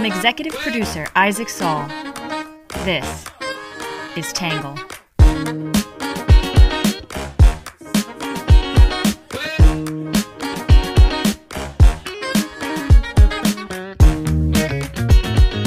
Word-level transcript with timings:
From 0.00 0.10
executive 0.10 0.54
producer 0.54 1.06
Isaac 1.14 1.50
Saul, 1.50 1.86
this 2.86 3.26
is 4.16 4.32
Tangle. 4.32 4.74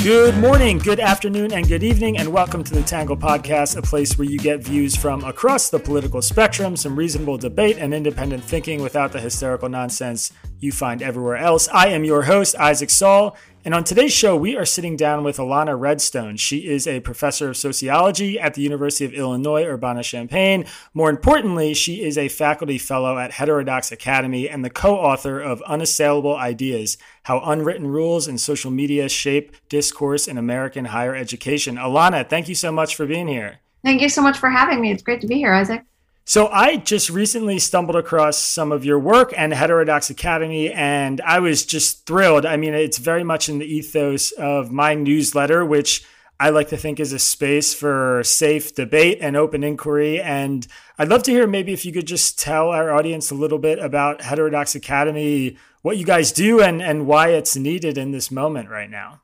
Good 0.01 0.35
morning, 0.39 0.79
good 0.79 0.99
afternoon, 0.99 1.53
and 1.53 1.67
good 1.67 1.83
evening, 1.83 2.17
and 2.17 2.33
welcome 2.33 2.63
to 2.63 2.73
the 2.73 2.81
Tangle 2.81 3.15
Podcast, 3.15 3.77
a 3.77 3.83
place 3.83 4.17
where 4.17 4.27
you 4.27 4.39
get 4.39 4.63
views 4.63 4.95
from 4.95 5.23
across 5.25 5.69
the 5.69 5.77
political 5.77 6.23
spectrum, 6.23 6.75
some 6.75 6.95
reasonable 6.95 7.37
debate, 7.37 7.77
and 7.77 7.93
independent 7.93 8.43
thinking 8.43 8.81
without 8.81 9.11
the 9.11 9.19
hysterical 9.19 9.69
nonsense 9.69 10.31
you 10.63 10.71
find 10.71 11.01
everywhere 11.01 11.37
else. 11.37 11.67
I 11.73 11.89
am 11.89 12.03
your 12.03 12.23
host, 12.23 12.55
Isaac 12.55 12.89
Saul, 12.89 13.37
and 13.65 13.73
on 13.73 13.85
today's 13.85 14.11
show, 14.11 14.35
we 14.35 14.57
are 14.57 14.65
sitting 14.65 14.97
down 14.97 15.23
with 15.23 15.37
Ilana 15.37 15.79
Redstone. 15.79 16.35
She 16.35 16.67
is 16.67 16.85
a 16.85 16.99
professor 16.99 17.49
of 17.49 17.55
sociology 17.55 18.37
at 18.37 18.55
the 18.55 18.61
University 18.61 19.05
of 19.05 19.13
Illinois 19.13 19.63
Urbana 19.63 20.03
Champaign. 20.03 20.65
More 20.93 21.09
importantly, 21.09 21.73
she 21.73 22.03
is 22.03 22.17
a 22.17 22.27
faculty 22.27 22.77
fellow 22.77 23.17
at 23.17 23.31
Heterodox 23.31 23.89
Academy 23.89 24.49
and 24.49 24.65
the 24.65 24.69
co 24.69 24.97
author 24.97 25.39
of 25.39 25.61
Unassailable 25.61 26.35
Ideas 26.35 26.97
How 27.23 27.39
Unwritten 27.39 27.87
Rules 27.87 28.27
and 28.27 28.39
Social 28.39 28.69
Media 28.69 29.07
Shape 29.07 29.55
Discourse 29.69 30.27
in 30.27 30.37
American 30.37 30.85
Higher 30.85 31.15
Education. 31.15 31.77
Ilana, 31.77 32.27
thank 32.27 32.49
you 32.49 32.55
so 32.55 32.69
much 32.69 32.97
for 32.97 33.05
being 33.05 33.29
here. 33.29 33.59
Thank 33.81 34.01
you 34.01 34.09
so 34.09 34.21
much 34.21 34.37
for 34.37 34.49
having 34.49 34.81
me. 34.81 34.91
It's 34.91 35.03
great 35.03 35.21
to 35.21 35.27
be 35.27 35.35
here, 35.35 35.53
Isaac. 35.53 35.85
So 36.25 36.47
I 36.47 36.77
just 36.77 37.09
recently 37.09 37.59
stumbled 37.59 37.97
across 37.97 38.37
some 38.37 38.71
of 38.71 38.85
your 38.85 38.97
work 38.97 39.33
and 39.35 39.53
Heterodox 39.53 40.09
Academy, 40.09 40.71
and 40.71 41.19
I 41.21 41.39
was 41.39 41.65
just 41.65 42.05
thrilled. 42.05 42.45
I 42.45 42.55
mean, 42.55 42.73
it's 42.73 42.97
very 42.97 43.25
much 43.25 43.49
in 43.49 43.59
the 43.59 43.65
ethos 43.65 44.31
of 44.31 44.71
my 44.71 44.95
newsletter, 44.95 45.65
which 45.65 46.05
I 46.39 46.49
like 46.49 46.69
to 46.69 46.77
think 46.77 47.01
is 47.01 47.11
a 47.11 47.19
space 47.19 47.73
for 47.73 48.21
safe 48.23 48.73
debate 48.73 49.17
and 49.19 49.35
open 49.35 49.65
inquiry. 49.65 50.21
And 50.21 50.65
I'd 50.97 51.09
love 51.09 51.23
to 51.23 51.31
hear 51.31 51.45
maybe 51.45 51.73
if 51.73 51.85
you 51.85 51.91
could 51.91 52.07
just 52.07 52.39
tell 52.39 52.69
our 52.69 52.91
audience 52.91 53.29
a 53.29 53.35
little 53.35 53.59
bit 53.59 53.79
about 53.79 54.21
Heterodox 54.21 54.75
Academy, 54.75 55.57
what 55.81 55.97
you 55.97 56.05
guys 56.05 56.31
do, 56.31 56.61
and, 56.61 56.81
and 56.81 57.05
why 57.05 57.29
it's 57.29 57.57
needed 57.57 57.97
in 57.97 58.11
this 58.11 58.31
moment 58.31 58.69
right 58.69 58.89
now. 58.89 59.19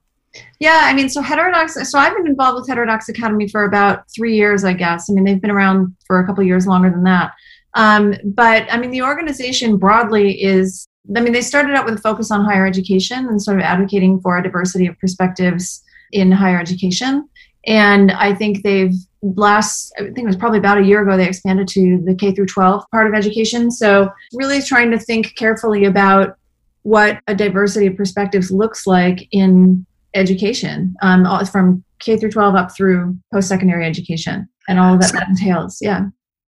Yeah, 0.60 0.82
I 0.84 0.94
mean, 0.94 1.10
so 1.10 1.22
heterodox. 1.22 1.76
So 1.90 1.98
I've 1.98 2.16
been 2.16 2.28
involved 2.28 2.60
with 2.60 2.68
Heterodox 2.68 3.10
Academy 3.10 3.48
for 3.48 3.64
about 3.64 4.04
three 4.16 4.36
years, 4.36 4.64
I 4.64 4.74
guess. 4.74 5.10
I 5.10 5.14
mean, 5.14 5.24
they've 5.24 5.42
been 5.42 5.52
around 5.52 5.96
for 6.06 6.20
a 6.20 6.26
couple 6.26 6.44
years 6.44 6.68
longer 6.68 6.90
than 6.90 7.04
that. 7.04 7.32
Um, 7.74 8.16
but 8.24 8.68
I 8.72 8.78
mean, 8.78 8.92
the 8.92 9.02
organization 9.02 9.78
broadly 9.78 10.42
is. 10.42 10.88
I 11.16 11.22
mean, 11.22 11.34
they 11.34 11.42
started 11.42 11.74
out 11.74 11.86
with 11.86 11.96
a 11.96 12.02
focus 12.02 12.30
on 12.30 12.46
higher 12.46 12.68
education 12.68 13.30
and 13.30 13.42
sort 13.42 13.58
of 13.58 13.64
advocating 13.64 14.20
for 14.22 14.38
a 14.38 14.44
diversity 14.44 14.86
of 14.86 15.00
perspectives 15.00 15.82
in 16.12 16.32
higher 16.32 16.60
education. 16.60 17.28
And 17.66 18.12
I 18.12 18.36
think 18.36 18.64
they've 18.64 18.94
last, 19.22 19.92
I 19.98 20.04
think 20.04 20.20
it 20.20 20.26
was 20.26 20.36
probably 20.36 20.60
about 20.60 20.78
a 20.78 20.84
year 20.84 21.02
ago, 21.02 21.18
they 21.18 21.28
expanded 21.28 21.68
to 21.70 22.02
the 22.06 22.14
K 22.14 22.32
through 22.32 22.46
12 22.46 22.84
part 22.92 23.08
of 23.08 23.14
education. 23.14 23.72
So 23.72 24.10
really 24.34 24.62
trying 24.62 24.92
to 24.92 25.00
think 25.00 25.36
carefully 25.36 25.86
about 25.86 26.38
what 26.84 27.20
a 27.28 27.36
diversity 27.36 27.88
of 27.88 27.98
perspectives 27.98 28.52
looks 28.52 28.86
like 28.86 29.28
in 29.32 29.86
education 30.14 30.96
um, 31.02 31.26
from 31.46 31.84
K 32.00 32.18
through 32.18 32.32
12 32.32 32.56
up 32.56 32.76
through 32.76 33.18
post 33.34 33.48
secondary 33.48 33.86
education 33.86 34.48
and 34.68 34.80
all 34.80 34.98
that, 34.98 35.12
that 35.14 35.30
entails. 35.30 35.80
Yeah. 35.82 36.08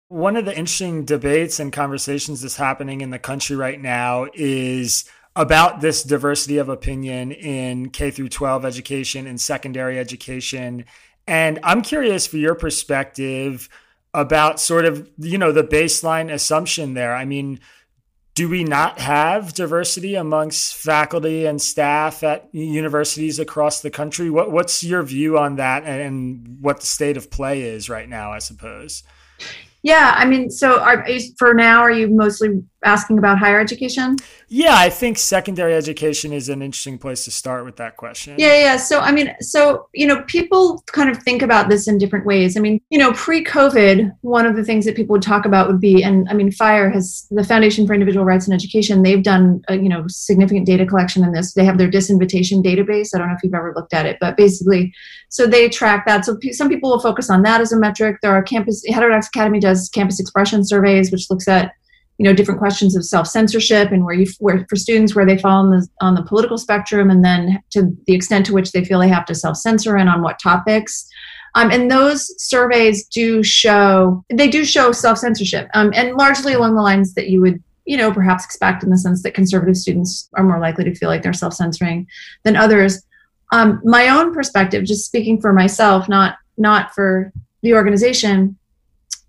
One 0.10 0.36
of 0.36 0.46
the 0.46 0.58
interesting 0.58 1.06
debates 1.06 1.60
and 1.60 1.72
conversations 1.72 2.42
that's 2.42 2.56
happening 2.56 3.02
in 3.02 3.12
the 3.12 3.20
country 3.20 3.56
right 3.56 3.80
now 3.80 4.28
is 4.34 5.06
about 5.36 5.82
this 5.82 6.04
diversity 6.04 6.58
of 6.58 6.68
opinion 6.68 7.32
in 7.32 7.90
K 7.90 8.12
through 8.12 8.30
12 8.30 8.66
education 8.66 9.28
and 9.28 9.40
secondary 9.40 10.00
education. 10.00 10.86
And 11.28 11.60
I'm 11.64 11.82
curious 11.82 12.26
for 12.26 12.38
your 12.38 12.56
perspective 12.56 13.70
about 14.14 14.60
sort 14.60 14.86
of, 14.86 15.10
you 15.20 15.38
know, 15.38 15.52
the 15.52 15.64
baseline 15.64 16.34
assumption 16.34 16.96
there. 16.96 17.16
I 17.16 17.26
mean, 17.26 17.60
do 18.40 18.48
we 18.48 18.64
not 18.64 19.00
have 19.00 19.54
diversity 19.54 20.16
amongst 20.16 20.74
faculty 20.74 21.46
and 21.46 21.62
staff 21.62 22.24
at 22.24 22.48
universities 22.54 23.38
across 23.38 23.82
the 23.82 23.90
country? 23.90 24.30
What, 24.30 24.50
what's 24.50 24.82
your 24.82 25.04
view 25.04 25.38
on 25.38 25.58
that 25.58 25.84
and 25.84 26.58
what 26.62 26.80
the 26.80 26.86
state 26.86 27.18
of 27.18 27.30
play 27.30 27.64
is 27.64 27.90
right 27.90 28.08
now, 28.08 28.32
I 28.32 28.40
suppose? 28.40 29.04
Yeah, 29.82 30.14
I 30.16 30.24
mean, 30.24 30.50
so 30.52 30.80
are, 30.80 31.06
for 31.38 31.54
now, 31.54 31.82
are 31.82 31.92
you 31.92 32.08
mostly 32.08 32.64
asking 32.84 33.18
about 33.18 33.38
higher 33.38 33.60
education? 33.60 34.18
Yeah, 34.48 34.76
I 34.76 34.90
think 34.90 35.18
secondary 35.18 35.76
education 35.76 36.34
is 36.34 36.50
an 36.50 36.62
interesting 36.62 36.98
place 36.98 37.26
to 37.26 37.32
start 37.32 37.66
with 37.66 37.76
that 37.78 37.98
question. 37.98 38.36
Yeah, 38.38 38.60
yeah. 38.60 38.78
So, 38.78 39.00
I 39.00 39.12
mean, 39.12 39.36
so, 39.42 39.88
you 39.94 40.08
know, 40.08 40.24
people 40.24 40.84
kind 40.88 41.10
of 41.10 41.22
think 41.24 41.42
about 41.42 41.70
this 41.70 41.88
in 41.88 41.98
different 41.98 42.26
ways. 42.26 42.58
I 42.58 42.62
mean, 42.62 42.82
you 42.90 42.98
know, 42.98 43.14
pre 43.14 43.44
COVID, 43.44 44.12
one 44.22 44.46
of 44.46 44.56
the 44.56 44.64
things 44.64 44.86
that 44.86 44.96
people 44.96 45.14
would 45.14 45.22
talk 45.22 45.46
about 45.46 45.68
would 45.68 45.80
be, 45.80 46.04
and 46.04 46.28
I 46.30 46.34
mean, 46.34 46.52
FIRE 46.52 46.90
has 46.90 47.28
the 47.32 47.44
Foundation 47.44 47.86
for 47.86 47.94
Individual 47.94 48.26
Rights 48.26 48.48
in 48.48 48.54
Education, 48.54 49.04
they've 49.04 49.24
done, 49.24 49.62
a, 49.68 49.76
you 49.76 49.90
know, 49.90 50.06
significant 50.08 50.66
data 50.66 50.86
collection 50.86 51.24
in 51.24 51.32
this. 51.32 51.54
They 51.54 51.66
have 51.66 51.78
their 51.78 51.92
disinvitation 51.92 52.64
database. 52.64 53.10
I 53.14 53.20
don't 53.20 53.28
know 53.28 53.36
if 53.36 53.44
you've 53.44 53.54
ever 53.54 53.74
looked 53.76 53.94
at 53.94 54.06
it, 54.06 54.18
but 54.20 54.38
basically, 54.38 54.94
so 55.30 55.46
they 55.46 55.70
track 55.70 56.06
that. 56.08 56.26
So 56.26 56.38
some 56.52 56.70
people 56.70 56.90
will 56.90 57.00
focus 57.00 57.30
on 57.30 57.44
that 57.44 57.62
as 57.62 57.72
a 57.72 57.78
metric. 57.78 58.18
There 58.22 58.32
are 58.32 58.42
campus, 58.42 58.84
Heterodox 58.88 59.28
Academy 59.28 59.60
does 59.60 59.90
campus 59.90 60.20
expression 60.20 60.66
surveys, 60.66 61.12
which 61.12 61.30
looks 61.30 61.48
at 61.48 61.74
you 62.20 62.26
know 62.26 62.34
different 62.34 62.60
questions 62.60 62.98
of 62.98 63.06
self 63.06 63.28
censorship 63.28 63.92
and 63.92 64.04
where 64.04 64.14
you 64.14 64.28
where 64.40 64.66
for 64.70 64.76
students 64.76 65.16
where 65.16 65.26
they 65.26 65.38
fall 65.38 65.64
on 65.64 65.72
the 65.72 65.88
on 66.02 66.16
the 66.16 66.24
political 66.24 66.58
spectrum 66.58 67.10
and 67.10 67.24
then 67.24 67.64
to 67.72 67.96
the 68.06 68.14
extent 68.14 68.46
to 68.46 68.54
which 68.54 68.74
they 68.74 68.84
feel 68.84 69.00
they 69.00 69.08
have 69.08 69.26
to 69.26 69.34
self 69.34 69.58
censor 69.58 69.96
and 69.96 70.10
on 70.10 70.22
what 70.22 70.38
topics. 70.38 71.10
Um, 71.56 71.72
and 71.72 71.90
those 71.90 72.32
surveys 72.38 73.08
do 73.08 73.42
show 73.42 74.24
they 74.30 74.50
do 74.50 74.66
show 74.66 74.92
self 74.92 75.18
censorship 75.18 75.70
um, 75.74 75.92
and 75.96 76.16
largely 76.16 76.54
along 76.54 76.76
the 76.76 76.82
lines 76.82 77.14
that 77.16 77.30
you 77.30 77.42
would 77.42 77.64
you 77.86 77.96
know 77.96 78.12
perhaps 78.12 78.44
expect 78.44 78.84
in 78.84 78.90
the 78.90 78.98
sense 78.98 79.24
that 79.24 79.34
conservative 79.34 79.78
students 79.78 80.30
are 80.36 80.44
more 80.44 80.60
likely 80.60 80.84
to 80.84 80.94
feel 80.94 81.10
like 81.10 81.24
they're 81.24 81.34
self 81.34 81.54
censoring 81.54 82.06
than 82.44 82.58
others. 82.58 83.02
Um, 83.52 83.82
my 83.84 84.10
own 84.10 84.34
perspective 84.34 84.84
just 84.84 85.06
speaking 85.06 85.40
for 85.40 85.54
myself 85.54 86.10
not 86.10 86.36
not 86.58 86.94
for 86.94 87.32
the 87.62 87.74
organization 87.74 88.58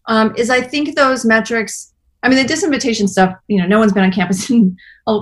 um, 0.06 0.34
is 0.36 0.50
i 0.50 0.60
think 0.60 0.96
those 0.96 1.24
metrics 1.24 1.89
I 2.22 2.28
mean, 2.28 2.38
the 2.44 2.52
disinvitation 2.52 3.08
stuff, 3.08 3.34
you 3.48 3.58
know, 3.58 3.66
no 3.66 3.78
one's 3.78 3.92
been 3.92 4.04
on 4.04 4.12
campus 4.12 4.50
in, 4.50 4.76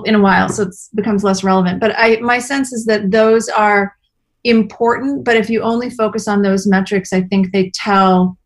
in 0.05 0.15
a 0.15 0.21
while, 0.21 0.49
so 0.49 0.63
it 0.63 0.75
becomes 0.95 1.23
less 1.23 1.43
relevant. 1.43 1.79
But 1.79 1.93
I, 1.97 2.17
my 2.17 2.39
sense 2.39 2.73
is 2.73 2.85
that 2.85 3.11
those 3.11 3.49
are 3.49 3.95
important. 4.43 5.23
But 5.23 5.37
if 5.37 5.49
you 5.49 5.61
only 5.61 5.89
focus 5.89 6.27
on 6.27 6.41
those 6.41 6.67
metrics, 6.67 7.13
I 7.13 7.21
think 7.21 7.51
they 7.51 7.71
tell 7.73 8.37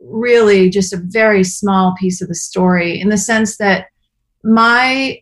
really 0.00 0.68
just 0.68 0.92
a 0.92 1.02
very 1.02 1.42
small 1.42 1.94
piece 1.98 2.20
of 2.20 2.28
the 2.28 2.34
story 2.34 3.00
in 3.00 3.08
the 3.08 3.18
sense 3.18 3.56
that 3.56 3.86
my 4.44 5.20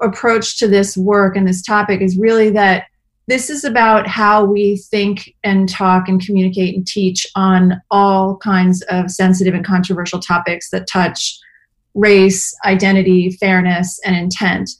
approach 0.00 0.58
to 0.58 0.68
this 0.68 0.96
work 0.96 1.36
and 1.36 1.46
this 1.46 1.62
topic 1.62 2.00
is 2.00 2.16
really 2.16 2.50
that 2.50 2.84
this 3.28 3.48
is 3.48 3.64
about 3.64 4.06
how 4.06 4.44
we 4.44 4.76
think 4.76 5.34
and 5.44 5.68
talk 5.68 6.08
and 6.08 6.24
communicate 6.24 6.74
and 6.74 6.86
teach 6.86 7.26
on 7.36 7.80
all 7.90 8.36
kinds 8.38 8.82
of 8.82 9.10
sensitive 9.10 9.54
and 9.54 9.64
controversial 9.64 10.18
topics 10.18 10.70
that 10.70 10.88
touch 10.88 11.38
race, 11.94 12.54
identity, 12.64 13.30
fairness, 13.32 14.00
and 14.04 14.16
intent. 14.16 14.70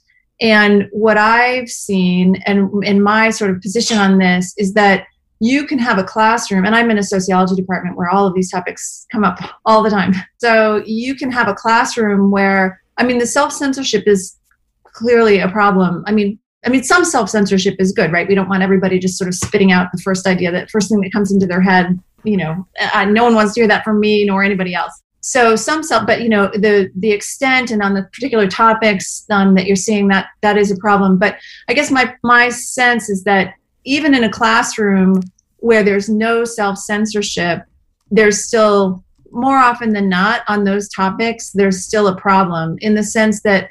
And 0.41 0.87
what 0.91 1.17
I've 1.17 1.69
seen, 1.69 2.41
and 2.45 2.83
in 2.83 3.01
my 3.01 3.29
sort 3.29 3.51
of 3.51 3.61
position 3.61 3.97
on 3.97 4.17
this, 4.17 4.53
is 4.57 4.73
that 4.73 5.05
you 5.39 5.65
can 5.65 5.79
have 5.79 5.97
a 5.97 6.03
classroom, 6.03 6.65
and 6.65 6.75
I'm 6.75 6.91
in 6.91 6.97
a 6.97 7.03
sociology 7.03 7.55
department 7.55 7.97
where 7.97 8.09
all 8.09 8.27
of 8.27 8.33
these 8.33 8.51
topics 8.51 9.05
come 9.11 9.23
up 9.23 9.39
all 9.65 9.83
the 9.83 9.89
time. 9.89 10.13
So 10.37 10.83
you 10.85 11.15
can 11.15 11.31
have 11.31 11.47
a 11.47 11.53
classroom 11.53 12.31
where, 12.31 12.81
I 12.97 13.03
mean, 13.03 13.17
the 13.17 13.25
self 13.27 13.51
censorship 13.51 14.03
is 14.07 14.37
clearly 14.83 15.39
a 15.39 15.47
problem. 15.47 16.03
I 16.07 16.11
mean, 16.11 16.39
I 16.65 16.69
mean, 16.69 16.83
some 16.83 17.05
self 17.05 17.29
censorship 17.29 17.75
is 17.79 17.91
good, 17.91 18.11
right? 18.11 18.27
We 18.27 18.35
don't 18.35 18.49
want 18.49 18.63
everybody 18.63 18.99
just 18.99 19.17
sort 19.17 19.27
of 19.27 19.35
spitting 19.35 19.71
out 19.71 19.91
the 19.91 20.01
first 20.01 20.27
idea, 20.27 20.51
that 20.51 20.69
first 20.69 20.89
thing 20.89 21.01
that 21.01 21.11
comes 21.11 21.31
into 21.31 21.47
their 21.47 21.61
head. 21.61 21.99
You 22.23 22.37
know, 22.37 22.67
uh, 22.93 23.05
no 23.05 23.23
one 23.23 23.33
wants 23.33 23.55
to 23.55 23.61
hear 23.61 23.67
that 23.67 23.83
from 23.83 23.99
me 23.99 24.25
nor 24.25 24.43
anybody 24.43 24.75
else 24.75 25.01
so 25.21 25.55
some 25.55 25.83
self 25.83 26.05
but 26.05 26.21
you 26.21 26.29
know 26.29 26.47
the 26.47 26.91
the 26.95 27.11
extent 27.11 27.71
and 27.71 27.81
on 27.81 27.93
the 27.93 28.03
particular 28.11 28.47
topics 28.47 29.25
um, 29.29 29.53
that 29.53 29.67
you're 29.67 29.75
seeing 29.75 30.07
that 30.07 30.27
that 30.41 30.57
is 30.57 30.71
a 30.71 30.77
problem. 30.77 31.17
But 31.17 31.37
i 31.69 31.73
guess 31.73 31.91
my 31.91 32.13
my 32.23 32.49
sense 32.49 33.09
is 33.09 33.23
that 33.23 33.53
even 33.83 34.13
in 34.13 34.23
a 34.23 34.31
classroom 34.31 35.21
where 35.57 35.83
there's 35.83 36.09
no 36.09 36.43
self 36.43 36.77
censorship 36.77 37.63
there's 38.09 38.43
still 38.43 39.03
more 39.31 39.57
often 39.57 39.93
than 39.93 40.09
not 40.09 40.41
on 40.47 40.63
those 40.63 40.89
topics 40.89 41.51
there's 41.51 41.83
still 41.83 42.07
a 42.07 42.15
problem 42.15 42.75
in 42.81 42.95
the 42.95 43.03
sense 43.03 43.41
that 43.41 43.69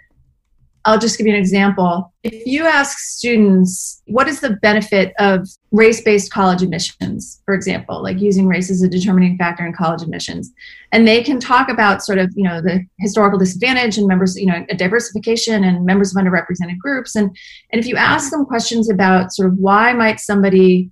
I'll 0.84 0.98
just 0.98 1.18
give 1.18 1.26
you 1.26 1.34
an 1.34 1.38
example. 1.38 2.12
If 2.22 2.46
you 2.46 2.64
ask 2.64 2.98
students, 2.98 4.02
what 4.06 4.28
is 4.28 4.40
the 4.40 4.56
benefit 4.62 5.12
of 5.18 5.46
race 5.72 6.00
based 6.00 6.32
college 6.32 6.62
admissions, 6.62 7.42
for 7.44 7.54
example, 7.54 8.02
like 8.02 8.18
using 8.18 8.46
race 8.46 8.70
as 8.70 8.82
a 8.82 8.88
determining 8.88 9.36
factor 9.36 9.66
in 9.66 9.74
college 9.74 10.02
admissions, 10.02 10.50
and 10.92 11.06
they 11.06 11.22
can 11.22 11.38
talk 11.38 11.68
about 11.68 12.02
sort 12.02 12.18
of, 12.18 12.32
you 12.34 12.44
know, 12.44 12.62
the 12.62 12.84
historical 12.98 13.38
disadvantage 13.38 13.98
and 13.98 14.06
members, 14.06 14.36
you 14.36 14.46
know, 14.46 14.64
a 14.70 14.74
diversification 14.74 15.64
and 15.64 15.84
members 15.84 16.16
of 16.16 16.22
underrepresented 16.22 16.78
groups. 16.78 17.14
And, 17.14 17.36
and 17.70 17.78
if 17.78 17.86
you 17.86 17.96
ask 17.96 18.30
them 18.30 18.46
questions 18.46 18.88
about 18.88 19.32
sort 19.32 19.48
of 19.48 19.58
why 19.58 19.92
might 19.92 20.18
somebody 20.18 20.90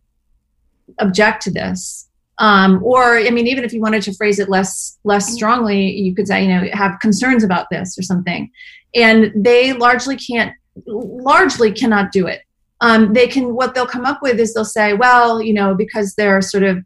object 0.99 1.43
to 1.43 1.51
this, 1.51 2.08
um, 2.39 2.81
or 2.83 3.19
i 3.19 3.31
mean 3.31 3.47
even 3.47 3.65
if 3.65 3.73
you 3.73 3.81
wanted 3.81 4.03
to 4.03 4.15
phrase 4.15 4.39
it 4.39 4.49
less 4.49 4.99
less 5.05 5.33
strongly 5.33 5.91
you 5.91 6.15
could 6.15 6.27
say 6.27 6.43
you 6.43 6.49
know 6.49 6.69
have 6.73 6.99
concerns 7.01 7.45
about 7.45 7.67
this 7.71 7.99
or 7.99 8.03
something. 8.03 8.51
And 8.95 9.33
they 9.35 9.73
largely 9.73 10.17
can't 10.17 10.53
largely 10.87 11.73
cannot 11.73 12.13
do 12.13 12.27
it. 12.27 12.43
Um, 12.81 13.13
they 13.13 13.27
can 13.27 13.55
what 13.55 13.75
they'll 13.75 13.87
come 13.87 14.07
up 14.07 14.23
with 14.23 14.39
is 14.39 14.55
they'll 14.55 14.65
say 14.65 14.95
well 14.95 15.43
you 15.43 15.53
know 15.53 15.75
because 15.75 16.15
they're 16.15 16.41
sort 16.41 16.63
of 16.63 16.85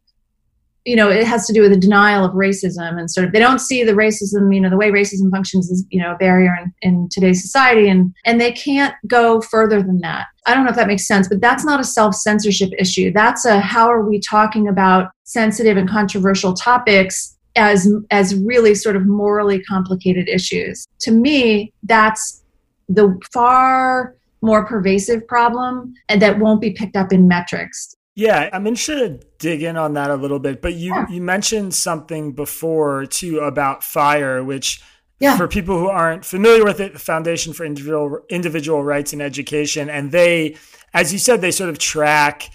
you 0.84 0.96
know 0.96 1.08
it 1.08 1.24
has 1.24 1.46
to 1.46 1.52
do 1.52 1.62
with 1.62 1.70
the 1.70 1.78
denial 1.78 2.24
of 2.24 2.32
racism 2.32 2.98
and 2.98 3.10
sort 3.10 3.26
of 3.26 3.32
they 3.32 3.38
don't 3.38 3.60
see 3.60 3.84
the 3.84 3.92
racism 3.92 4.54
you 4.54 4.60
know 4.60 4.70
the 4.70 4.76
way 4.76 4.90
racism 4.90 5.30
functions 5.30 5.70
is 5.70 5.84
you 5.90 6.00
know 6.00 6.12
a 6.12 6.16
barrier 6.16 6.56
in, 6.60 6.72
in 6.82 7.08
today's 7.10 7.40
society 7.40 7.88
and 7.88 8.12
and 8.24 8.40
they 8.40 8.52
can't 8.52 8.94
go 9.06 9.40
further 9.40 9.82
than 9.82 10.00
that. 10.00 10.26
I 10.46 10.54
don't 10.54 10.64
know 10.64 10.70
if 10.70 10.76
that 10.76 10.88
makes 10.88 11.06
sense 11.06 11.28
but 11.28 11.40
that's 11.40 11.64
not 11.64 11.80
a 11.80 11.84
self-censorship 11.84 12.70
issue. 12.78 13.12
That's 13.12 13.44
a 13.44 13.60
how 13.60 13.88
are 13.88 14.02
we 14.02 14.20
talking 14.20 14.68
about 14.68 15.10
sensitive 15.24 15.76
and 15.76 15.88
controversial 15.88 16.54
topics 16.54 17.36
as 17.54 17.88
as 18.10 18.34
really 18.34 18.74
sort 18.74 18.96
of 18.96 19.06
morally 19.06 19.62
complicated 19.62 20.28
issues? 20.28 20.86
To 21.00 21.12
me 21.12 21.72
that's 21.84 22.42
the 22.88 23.18
far 23.32 24.16
more 24.42 24.66
pervasive 24.66 25.26
problem 25.28 25.94
and 26.08 26.20
that 26.20 26.40
won't 26.40 26.60
be 26.60 26.72
picked 26.72 26.96
up 26.96 27.12
in 27.12 27.28
metrics 27.28 27.96
yeah, 28.14 28.50
I'm 28.52 28.66
interested 28.66 29.20
to 29.20 29.26
dig 29.38 29.62
in 29.62 29.76
on 29.76 29.94
that 29.94 30.10
a 30.10 30.16
little 30.16 30.38
bit. 30.38 30.60
But 30.60 30.74
you, 30.74 30.94
you 31.08 31.22
mentioned 31.22 31.74
something 31.74 32.32
before 32.32 33.06
too 33.06 33.40
about 33.40 33.82
fire, 33.82 34.44
which 34.44 34.82
yeah. 35.18 35.36
for 35.36 35.48
people 35.48 35.78
who 35.78 35.88
aren't 35.88 36.24
familiar 36.24 36.64
with 36.64 36.80
it, 36.80 36.92
the 36.92 36.98
Foundation 36.98 37.52
for 37.52 37.64
Individual 37.64 38.20
Individual 38.28 38.84
Rights 38.84 39.12
in 39.12 39.20
Education, 39.20 39.88
and 39.88 40.12
they, 40.12 40.56
as 40.92 41.12
you 41.12 41.18
said, 41.18 41.40
they 41.40 41.50
sort 41.50 41.70
of 41.70 41.78
track. 41.78 42.50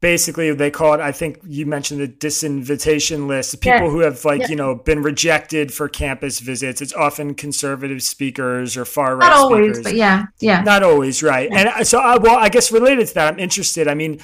Basically, 0.00 0.52
they 0.52 0.70
call 0.70 0.92
it. 0.94 1.00
I 1.00 1.10
think 1.10 1.40
you 1.46 1.66
mentioned 1.66 2.00
the 2.00 2.08
disinvitation 2.08 3.28
list. 3.28 3.60
People 3.60 3.86
yeah. 3.86 3.90
who 3.90 4.00
have 4.00 4.24
like 4.24 4.42
yeah. 4.42 4.48
you 4.48 4.56
know 4.56 4.74
been 4.74 5.02
rejected 5.02 5.72
for 5.72 5.88
campus 5.88 6.40
visits. 6.40 6.82
It's 6.82 6.92
often 6.92 7.34
conservative 7.34 8.02
speakers 8.02 8.76
or 8.76 8.84
far 8.84 9.16
right. 9.16 9.26
Not 9.26 9.36
always, 9.36 9.76
speakers. 9.76 9.84
but 9.84 9.94
yeah, 9.94 10.26
yeah. 10.40 10.62
Not 10.62 10.82
always, 10.82 11.22
right? 11.22 11.50
And 11.50 11.68
uh, 11.68 11.84
so, 11.84 11.98
I, 11.98 12.18
well, 12.18 12.36
I 12.36 12.50
guess 12.50 12.70
related 12.70 13.08
to 13.08 13.14
that, 13.14 13.32
I'm 13.32 13.40
interested. 13.40 13.88
I 13.88 13.94
mean, 13.94 14.20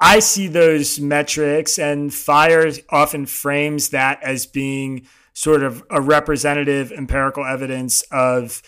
I 0.00 0.20
see 0.20 0.46
those 0.46 1.00
metrics, 1.00 1.78
and 1.78 2.14
FIRE 2.14 2.72
often 2.90 3.26
frames 3.26 3.88
that 3.88 4.22
as 4.22 4.46
being 4.46 5.06
sort 5.32 5.62
of 5.62 5.84
a 5.90 6.00
representative 6.00 6.92
empirical 6.92 7.44
evidence 7.44 8.02
of 8.10 8.62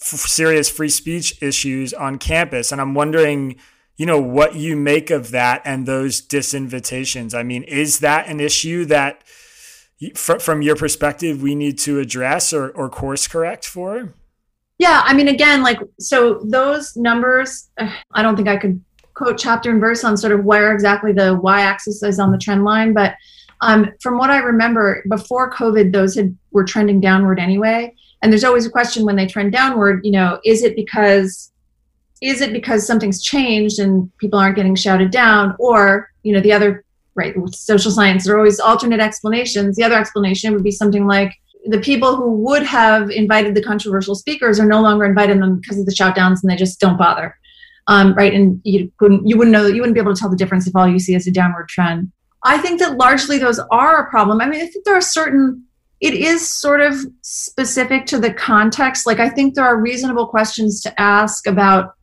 f- 0.00 0.20
serious 0.20 0.68
free 0.68 0.88
speech 0.88 1.42
issues 1.42 1.92
on 1.92 2.18
campus. 2.18 2.72
And 2.72 2.80
I'm 2.80 2.94
wondering, 2.94 3.56
you 3.96 4.06
know, 4.06 4.20
what 4.20 4.54
you 4.54 4.76
make 4.76 5.10
of 5.10 5.30
that 5.30 5.62
and 5.64 5.86
those 5.86 6.20
disinvitations. 6.20 7.34
I 7.34 7.42
mean, 7.42 7.62
is 7.64 8.00
that 8.00 8.28
an 8.28 8.40
issue 8.40 8.84
that, 8.86 9.22
f- 10.02 10.42
from 10.42 10.62
your 10.62 10.76
perspective, 10.76 11.42
we 11.42 11.54
need 11.54 11.78
to 11.80 11.98
address 11.98 12.52
or, 12.52 12.70
or 12.70 12.88
course 12.88 13.26
correct 13.26 13.66
for? 13.66 14.14
Yeah, 14.78 15.02
I 15.04 15.12
mean, 15.12 15.28
again, 15.28 15.62
like, 15.62 15.78
so 15.98 16.40
those 16.44 16.96
numbers, 16.96 17.68
I 18.12 18.22
don't 18.22 18.36
think 18.36 18.48
I 18.48 18.56
could 18.56 18.82
quote 19.14 19.38
chapter 19.38 19.70
and 19.70 19.80
verse 19.80 20.04
on 20.04 20.16
sort 20.16 20.32
of 20.32 20.44
where 20.44 20.72
exactly 20.72 21.12
the 21.12 21.34
y-axis 21.34 22.02
is 22.02 22.18
on 22.18 22.32
the 22.32 22.38
trend 22.38 22.64
line, 22.64 22.92
but 22.92 23.14
um, 23.60 23.92
from 24.00 24.16
what 24.16 24.30
I 24.30 24.38
remember, 24.38 25.04
before 25.08 25.50
COVID, 25.52 25.92
those 25.92 26.14
had 26.14 26.36
were 26.50 26.64
trending 26.64 27.00
downward 27.00 27.38
anyway. 27.38 27.94
And 28.22 28.32
there's 28.32 28.44
always 28.44 28.66
a 28.66 28.70
question 28.70 29.04
when 29.04 29.16
they 29.16 29.26
trend 29.26 29.52
downward. 29.52 30.00
You 30.04 30.12
know, 30.12 30.40
is 30.44 30.62
it 30.62 30.76
because 30.76 31.52
is 32.22 32.40
it 32.40 32.52
because 32.52 32.86
something's 32.86 33.22
changed 33.22 33.78
and 33.78 34.10
people 34.18 34.38
aren't 34.38 34.56
getting 34.56 34.74
shouted 34.74 35.10
down, 35.10 35.54
or 35.58 36.10
you 36.22 36.32
know, 36.32 36.40
the 36.40 36.52
other 36.52 36.84
right 37.14 37.34
social 37.50 37.90
science 37.90 38.24
there 38.24 38.34
are 38.34 38.38
always 38.38 38.60
alternate 38.60 39.00
explanations. 39.00 39.76
The 39.76 39.84
other 39.84 39.98
explanation 39.98 40.54
would 40.54 40.64
be 40.64 40.70
something 40.70 41.06
like 41.06 41.34
the 41.66 41.80
people 41.80 42.16
who 42.16 42.30
would 42.30 42.62
have 42.62 43.10
invited 43.10 43.54
the 43.54 43.62
controversial 43.62 44.14
speakers 44.14 44.58
are 44.58 44.66
no 44.66 44.80
longer 44.80 45.04
inviting 45.04 45.40
them 45.40 45.60
because 45.60 45.78
of 45.78 45.84
the 45.84 45.92
shoutdowns 45.92 46.42
and 46.42 46.50
they 46.50 46.56
just 46.56 46.80
don't 46.80 46.96
bother 46.96 47.36
um, 47.86 48.14
right? 48.14 48.32
And 48.32 48.60
you 48.64 48.90
couldn't 48.98 49.26
you 49.26 49.36
wouldn't 49.36 49.52
know 49.52 49.66
you 49.66 49.80
wouldn't 49.80 49.94
be 49.94 50.00
able 50.00 50.14
to 50.14 50.20
tell 50.20 50.30
the 50.30 50.36
difference 50.36 50.66
if 50.66 50.76
all 50.76 50.88
you 50.88 50.98
see 50.98 51.14
is 51.14 51.26
a 51.26 51.32
downward 51.32 51.68
trend. 51.68 52.12
I 52.44 52.58
think 52.58 52.80
that 52.80 52.96
largely 52.96 53.38
those 53.38 53.60
are 53.70 54.06
a 54.06 54.10
problem. 54.10 54.40
I 54.40 54.46
mean, 54.46 54.62
I 54.62 54.66
think 54.66 54.84
there 54.84 54.96
are 54.96 55.02
certain 55.02 55.64
it 56.00 56.14
is 56.14 56.50
sort 56.50 56.80
of 56.80 56.96
specific 57.20 58.06
to 58.06 58.18
the 58.18 58.32
context. 58.32 59.06
Like 59.06 59.20
I 59.20 59.28
think 59.28 59.54
there 59.54 59.66
are 59.66 59.78
reasonable 59.78 60.26
questions 60.26 60.80
to 60.82 61.00
ask 61.00 61.46
about 61.46 61.94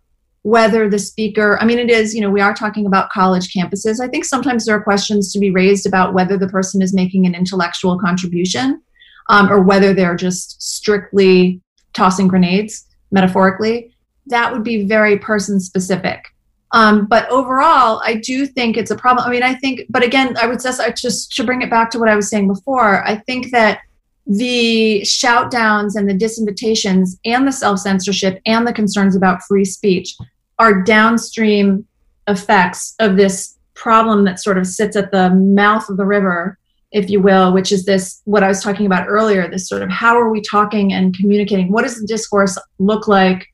whether 0.44 0.88
the 0.88 1.00
speaker, 1.00 1.58
I 1.60 1.66
mean, 1.66 1.80
it 1.80 1.90
is, 1.90 2.14
you 2.14 2.22
know, 2.22 2.30
we 2.30 2.40
are 2.40 2.54
talking 2.54 2.86
about 2.86 3.10
college 3.10 3.52
campuses. 3.52 4.00
I 4.00 4.08
think 4.08 4.24
sometimes 4.24 4.66
there 4.66 4.76
are 4.76 4.84
questions 4.84 5.34
to 5.34 5.40
be 5.40 5.50
raised 5.50 5.86
about 5.86 6.14
whether 6.14 6.38
the 6.38 6.48
person 6.48 6.82
is 6.82 6.94
making 6.94 7.26
an 7.26 7.36
intellectual 7.36 8.00
contribution 8.00 8.82
um, 9.30 9.52
or 9.52 9.62
whether 9.62 9.94
they're 9.94 10.16
just 10.16 10.62
strictly 10.62 11.60
tossing 11.94 12.28
grenades, 12.28 12.86
metaphorically 13.12 13.92
that 14.30 14.52
would 14.52 14.64
be 14.64 14.86
very 14.86 15.18
person 15.18 15.60
specific. 15.60 16.26
Um, 16.74 17.06
but 17.06 17.30
overall, 17.30 18.02
I 18.04 18.16
do 18.16 18.46
think 18.46 18.76
it's 18.76 18.92
a 18.92 18.96
problem. 18.96 19.26
I 19.26 19.32
mean, 19.32 19.44
I 19.44 19.56
think, 19.56 19.82
but 19.90 20.04
again, 20.04 20.36
I 20.38 20.48
would 20.48 20.62
just, 20.62 20.82
I 20.82 20.92
just 20.92 21.32
to 21.36 21.44
bring 21.44 21.62
it 21.62 21.70
back 21.70 21.90
to 21.92 22.00
what 22.00 22.10
I 22.10 22.16
was 22.16 22.30
saying 22.30 22.48
before. 22.48 23.06
I 23.06 23.16
think 23.16 23.52
that 23.52 23.80
the 24.26 25.04
shout 25.06 25.50
downs 25.50 25.96
and 25.96 26.10
the 26.10 26.14
disinvitations 26.14 27.18
and 27.24 27.48
the 27.48 27.52
self 27.52 27.80
censorship 27.80 28.42
and 28.46 28.68
the 28.68 28.74
concerns 28.74 29.16
about 29.16 29.42
free 29.44 29.64
speech 29.64 30.16
are 30.60 30.82
downstream 30.82 31.88
effects 32.28 32.96
of 33.00 33.16
this 33.16 33.58
problem 33.74 34.26
that 34.26 34.40
sort 34.40 34.58
of 34.58 34.68
sits 34.68 34.96
at 34.98 35.12
the 35.12 35.30
mouth 35.30 35.88
of 35.88 35.96
the 35.96 36.06
river, 36.06 36.58
if 36.92 37.10
you 37.10 37.22
will, 37.22 37.54
which 37.54 37.72
is 37.72 37.86
this 37.86 38.22
what 38.26 38.44
I 38.44 38.48
was 38.50 38.62
talking 38.62 38.86
about 38.86 39.08
earlier 39.08 39.50
this 39.50 39.70
sort 39.70 39.84
of 39.84 39.90
how 39.90 40.20
are 40.20 40.30
we 40.30 40.42
talking 40.42 40.92
and 40.92 41.16
communicating? 41.16 41.72
What 41.72 41.84
does 41.84 42.00
the 42.02 42.08
discourse 42.08 42.58
look 42.80 43.08
like? 43.08 43.48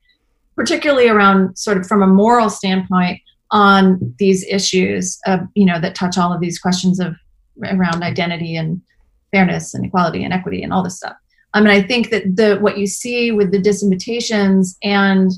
Particularly 0.56 1.08
around 1.08 1.56
sort 1.58 1.76
of 1.76 1.86
from 1.86 2.02
a 2.02 2.06
moral 2.06 2.50
standpoint 2.50 3.20
on 3.50 4.14
these 4.18 4.44
issues 4.46 5.18
of 5.26 5.40
you 5.54 5.64
know 5.64 5.80
that 5.80 5.94
touch 5.94 6.18
all 6.18 6.32
of 6.32 6.40
these 6.40 6.58
questions 6.58 6.98
of 7.00 7.14
around 7.64 8.02
identity 8.02 8.56
and 8.56 8.80
fairness 9.30 9.74
and 9.74 9.84
equality 9.84 10.24
and 10.24 10.32
equity 10.32 10.62
and 10.62 10.72
all 10.72 10.82
this 10.82 10.96
stuff. 10.96 11.16
I 11.54 11.60
mean 11.60 11.70
i 11.70 11.80
think 11.80 12.10
that 12.10 12.36
the 12.36 12.58
what 12.58 12.78
you 12.78 12.86
see 12.86 13.30
with 13.30 13.52
the 13.52 13.58
disinvitations 13.58 14.76
and 14.82 15.30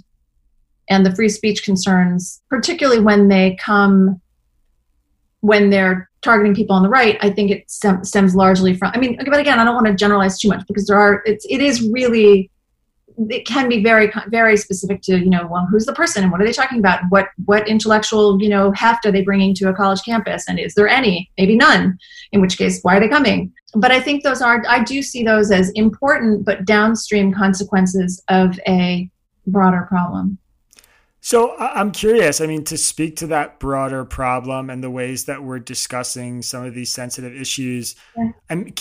and 0.88 1.04
the 1.04 1.14
free 1.14 1.28
speech 1.28 1.64
concerns 1.64 2.42
particularly 2.48 3.00
when 3.00 3.28
they 3.28 3.56
come 3.62 4.20
when 5.40 5.70
they're 5.70 6.08
targeting 6.22 6.54
people 6.54 6.74
on 6.74 6.82
the 6.82 6.88
right 6.88 7.18
i 7.20 7.30
think 7.30 7.50
it 7.50 7.70
stems 7.70 8.34
largely 8.34 8.74
from 8.74 8.90
i 8.94 8.98
mean 8.98 9.16
but 9.26 9.38
again 9.38 9.60
i 9.60 9.64
don't 9.64 9.74
want 9.74 9.86
to 9.86 9.94
generalize 9.94 10.38
too 10.38 10.48
much 10.48 10.66
because 10.66 10.86
there 10.86 10.98
are 10.98 11.22
it's 11.26 11.46
it 11.48 11.60
is 11.60 11.88
really 11.90 12.50
it 13.30 13.46
can 13.46 13.68
be 13.68 13.82
very 13.82 14.10
very 14.28 14.56
specific 14.56 15.02
to 15.02 15.18
you 15.18 15.30
know 15.30 15.46
well 15.46 15.66
who's 15.70 15.86
the 15.86 15.92
person 15.92 16.22
and 16.22 16.32
what 16.32 16.40
are 16.40 16.44
they 16.44 16.52
talking 16.52 16.78
about? 16.78 17.00
What 17.08 17.28
what 17.44 17.68
intellectual 17.68 18.40
you 18.42 18.48
know 18.48 18.72
heft 18.72 19.06
are 19.06 19.12
they 19.12 19.22
bringing 19.22 19.54
to 19.56 19.68
a 19.68 19.74
college 19.74 20.02
campus? 20.04 20.44
And 20.48 20.58
is 20.58 20.74
there 20.74 20.88
any? 20.88 21.30
Maybe 21.38 21.56
none 21.56 21.98
in 22.32 22.40
which 22.40 22.58
case 22.58 22.80
why 22.82 22.96
are 22.96 23.00
they 23.00 23.08
coming? 23.08 23.52
But 23.74 23.90
i 23.90 24.00
think 24.00 24.22
those 24.22 24.40
are 24.40 24.62
i 24.68 24.82
do 24.82 25.02
see 25.02 25.22
those 25.22 25.50
as 25.50 25.70
important 25.70 26.46
but 26.46 26.64
downstream 26.64 27.32
consequences 27.34 28.22
of 28.28 28.58
a 28.66 29.10
broader 29.46 29.86
problem 29.88 30.38
so 31.26 31.56
I'm 31.58 31.90
curious. 31.90 32.40
I 32.40 32.46
mean, 32.46 32.62
to 32.66 32.78
speak 32.78 33.16
to 33.16 33.26
that 33.26 33.58
broader 33.58 34.04
problem 34.04 34.70
and 34.70 34.80
the 34.80 34.90
ways 34.90 35.24
that 35.24 35.42
we're 35.42 35.58
discussing 35.58 36.40
some 36.40 36.64
of 36.64 36.72
these 36.72 36.92
sensitive 36.92 37.34
issues, 37.34 37.96
yeah. 38.16 38.30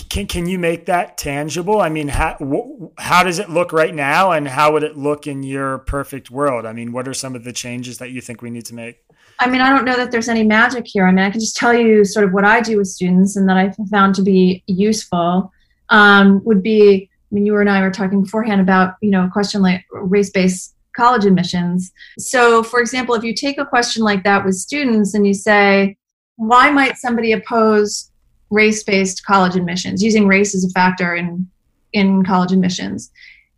can 0.10 0.28
can 0.28 0.46
you 0.46 0.60
make 0.60 0.86
that 0.86 1.18
tangible? 1.18 1.82
I 1.82 1.90
mean, 1.90 2.08
how 2.08 2.92
how 3.00 3.24
does 3.24 3.40
it 3.40 3.50
look 3.50 3.74
right 3.74 3.96
now, 3.96 4.30
and 4.30 4.48
how 4.48 4.74
would 4.74 4.84
it 4.84 4.96
look 4.96 5.26
in 5.26 5.42
your 5.42 5.80
perfect 5.80 6.30
world? 6.30 6.68
I 6.68 6.74
mean, 6.74 6.92
what 6.92 7.08
are 7.08 7.16
some 7.16 7.36
of 7.36 7.46
the 7.46 7.52
changes 7.52 7.98
that 7.98 8.12
you 8.12 8.22
think 8.22 8.44
we 8.44 8.52
need 8.52 8.66
to 8.66 8.76
make? 8.76 9.04
I 9.40 9.50
mean, 9.50 9.62
I 9.62 9.72
don't 9.72 9.84
know 9.84 9.98
that 9.98 10.12
there's 10.12 10.30
any 10.30 10.44
magic 10.44 10.86
here. 10.86 11.08
I 11.08 11.12
mean, 11.12 11.26
I 11.26 11.32
can 11.32 11.40
just 11.40 11.56
tell 11.56 11.74
you 11.74 12.06
sort 12.06 12.26
of 12.28 12.32
what 12.32 12.46
I 12.46 12.62
do 12.62 12.78
with 12.78 12.90
students 12.90 13.36
and 13.36 13.50
that 13.50 13.58
I've 13.58 13.76
found 13.90 14.14
to 14.16 14.22
be 14.22 14.64
useful. 14.68 15.52
Um, 15.90 16.44
would 16.46 16.62
be, 16.62 17.10
I 17.12 17.34
mean, 17.34 17.48
you 17.48 17.58
and 17.58 17.72
I 17.72 17.82
were 17.82 17.90
talking 17.90 18.22
beforehand 18.22 18.62
about 18.62 18.98
you 19.02 19.10
know 19.10 19.26
a 19.26 19.32
question 19.32 19.64
like 19.64 19.84
race 19.92 20.30
based 20.30 20.75
college 20.96 21.26
admissions. 21.26 21.92
So, 22.18 22.64
for 22.64 22.80
example, 22.80 23.16
if 23.16 23.24
you 23.24 23.34
take 23.34 23.58
a 23.58 23.66
question 23.66 24.04
like 24.04 24.24
that 24.24 24.46
with 24.46 24.56
students 24.56 25.14
and 25.14 25.26
you 25.26 25.34
say, 25.34 25.98
why 26.38 26.72
might 26.72 26.98
somebody 26.98 27.32
oppose 27.32 28.12
race 28.50 28.84
based 28.84 29.26
college 29.26 29.56
admissions, 29.56 30.04
using 30.04 30.28
race 30.28 30.56
as 30.56 30.64
a 30.64 30.70
factor 30.70 31.16
in, 31.16 31.50
in 31.94 32.24
college 32.24 32.52
admissions? 32.52 33.12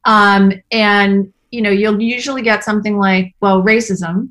Um, 0.06 0.53
and 0.72 1.34
you 1.51 1.62
know, 1.62 1.70
you'll 1.70 2.01
usually 2.01 2.41
get 2.41 2.63
something 2.63 2.98
like, 2.98 3.34
well, 3.41 3.63
racism, 3.63 4.29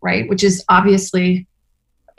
right? 0.00 0.28
Which 0.28 0.44
is 0.44 0.64
obviously 0.68 1.46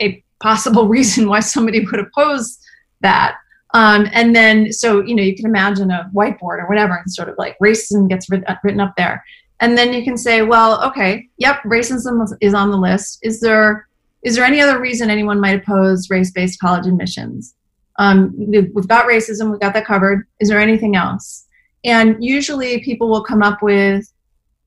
a 0.00 0.22
possible 0.40 0.88
reason 0.96 1.28
why 1.28 1.40
somebody 1.40 1.84
would 1.84 2.00
oppose 2.00 2.58
that. 3.00 3.36
Um, 3.72 4.08
and 4.12 4.34
then, 4.34 4.72
so, 4.72 5.00
you 5.00 5.14
know, 5.14 5.22
you 5.22 5.36
can 5.36 5.46
imagine 5.46 5.90
a 5.92 6.10
whiteboard 6.12 6.58
or 6.58 6.68
whatever, 6.68 6.96
and 6.96 7.12
sort 7.12 7.28
of 7.28 7.38
like 7.38 7.56
racism 7.62 8.08
gets 8.08 8.28
written, 8.28 8.56
written 8.64 8.80
up 8.80 8.94
there. 8.96 9.24
And 9.60 9.76
then 9.76 9.92
you 9.92 10.02
can 10.02 10.16
say, 10.16 10.42
well, 10.42 10.82
okay, 10.84 11.28
yep, 11.36 11.62
racism 11.64 12.26
is 12.40 12.54
on 12.54 12.70
the 12.70 12.78
list. 12.78 13.18
Is 13.22 13.40
there 13.40 13.86
is 14.22 14.36
there 14.36 14.44
any 14.44 14.60
other 14.60 14.78
reason 14.78 15.08
anyone 15.08 15.40
might 15.40 15.62
oppose 15.62 16.10
race-based 16.10 16.60
college 16.60 16.86
admissions? 16.86 17.54
Um, 17.98 18.34
we've 18.36 18.88
got 18.88 19.06
racism, 19.06 19.50
we've 19.50 19.60
got 19.60 19.72
that 19.74 19.86
covered. 19.86 20.26
Is 20.40 20.48
there 20.48 20.60
anything 20.60 20.94
else? 20.94 21.46
And 21.84 22.22
usually 22.22 22.82
people 22.82 23.08
will 23.08 23.24
come 23.24 23.42
up 23.42 23.62
with, 23.62 24.10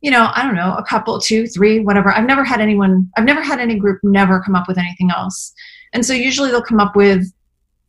you 0.02 0.10
know, 0.10 0.32
I 0.34 0.44
don't 0.44 0.56
know, 0.56 0.76
a 0.76 0.84
couple, 0.84 1.20
two, 1.20 1.46
three, 1.46 1.80
whatever. 1.80 2.12
I've 2.12 2.26
never 2.26 2.44
had 2.44 2.62
anyone, 2.62 3.12
I've 3.16 3.26
never 3.26 3.42
had 3.42 3.60
any 3.60 3.78
group 3.78 4.00
never 4.04 4.42
come 4.42 4.56
up 4.56 4.68
with 4.68 4.78
anything 4.80 5.12
else. 5.12 5.54
And 5.94 6.04
so 6.04 6.14
usually 6.14 6.50
they'll 6.50 6.64
come 6.64 6.80
up 6.80 6.96
with 6.96 7.32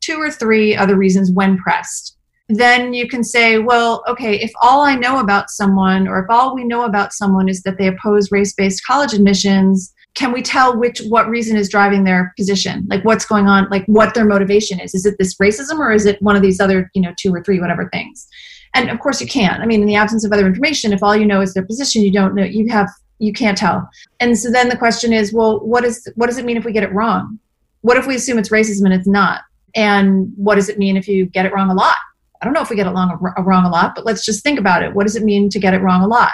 two 0.00 0.16
or 0.16 0.30
three 0.30 0.76
other 0.76 0.96
reasons 0.96 1.30
when 1.30 1.56
pressed. 1.56 2.13
Then 2.48 2.92
you 2.92 3.08
can 3.08 3.24
say, 3.24 3.58
well, 3.58 4.04
okay, 4.06 4.38
if 4.38 4.52
all 4.60 4.82
I 4.82 4.96
know 4.96 5.18
about 5.18 5.48
someone 5.48 6.06
or 6.06 6.18
if 6.22 6.26
all 6.28 6.54
we 6.54 6.64
know 6.64 6.84
about 6.84 7.14
someone 7.14 7.48
is 7.48 7.62
that 7.62 7.78
they 7.78 7.86
oppose 7.86 8.30
race 8.30 8.52
based 8.52 8.86
college 8.86 9.14
admissions, 9.14 9.94
can 10.14 10.30
we 10.30 10.42
tell 10.42 10.78
which 10.78 11.00
what 11.08 11.28
reason 11.28 11.56
is 11.56 11.70
driving 11.70 12.04
their 12.04 12.34
position? 12.36 12.86
Like 12.88 13.04
what's 13.04 13.24
going 13.24 13.46
on? 13.46 13.68
Like 13.70 13.84
what 13.86 14.14
their 14.14 14.26
motivation 14.26 14.78
is? 14.78 14.94
Is 14.94 15.06
it 15.06 15.16
this 15.18 15.34
racism 15.36 15.78
or 15.78 15.90
is 15.90 16.06
it 16.06 16.20
one 16.20 16.36
of 16.36 16.42
these 16.42 16.60
other 16.60 16.90
you 16.94 17.02
know 17.02 17.12
two 17.18 17.34
or 17.34 17.42
three 17.42 17.60
whatever 17.60 17.88
things? 17.88 18.28
And 18.74 18.90
of 18.90 18.98
course 19.00 19.20
you 19.20 19.26
can't 19.26 19.62
i 19.62 19.66
mean 19.66 19.80
in 19.80 19.86
the 19.86 19.94
absence 19.94 20.24
of 20.24 20.32
other 20.32 20.46
information 20.46 20.92
if 20.92 21.02
all 21.02 21.16
you 21.16 21.24
know 21.24 21.40
is 21.40 21.54
their 21.54 21.64
position 21.64 22.02
you 22.02 22.12
don't 22.12 22.34
know 22.34 22.42
you 22.42 22.68
have 22.70 22.88
you 23.20 23.32
can't 23.32 23.56
tell. 23.56 23.88
And 24.18 24.36
so 24.36 24.50
then 24.50 24.68
the 24.68 24.76
question 24.76 25.12
is 25.12 25.32
well 25.32 25.60
what 25.60 25.84
is 25.84 26.06
what 26.14 26.26
does 26.26 26.38
it 26.38 26.44
mean 26.44 26.56
if 26.56 26.64
we 26.64 26.72
get 26.72 26.82
it 26.82 26.92
wrong? 26.92 27.38
What 27.80 27.96
if 27.96 28.06
we 28.06 28.16
assume 28.16 28.38
it's 28.38 28.50
racism 28.50 28.84
and 28.84 28.94
it's 28.94 29.08
not? 29.08 29.42
And 29.74 30.32
what 30.36 30.54
does 30.54 30.68
it 30.68 30.78
mean 30.78 30.96
if 30.96 31.08
you 31.08 31.26
get 31.26 31.46
it 31.46 31.52
wrong 31.52 31.70
a 31.70 31.74
lot 31.74 31.96
i 32.44 32.46
don't 32.46 32.52
know 32.52 32.60
if 32.60 32.68
we 32.68 32.76
get 32.76 32.86
it 32.86 32.90
wrong, 32.90 33.18
wrong 33.38 33.64
a 33.64 33.70
lot 33.70 33.94
but 33.94 34.04
let's 34.04 34.24
just 34.24 34.42
think 34.42 34.58
about 34.58 34.82
it 34.82 34.94
what 34.94 35.06
does 35.06 35.16
it 35.16 35.24
mean 35.24 35.48
to 35.48 35.58
get 35.58 35.72
it 35.72 35.78
wrong 35.78 36.02
a 36.02 36.06
lot 36.06 36.32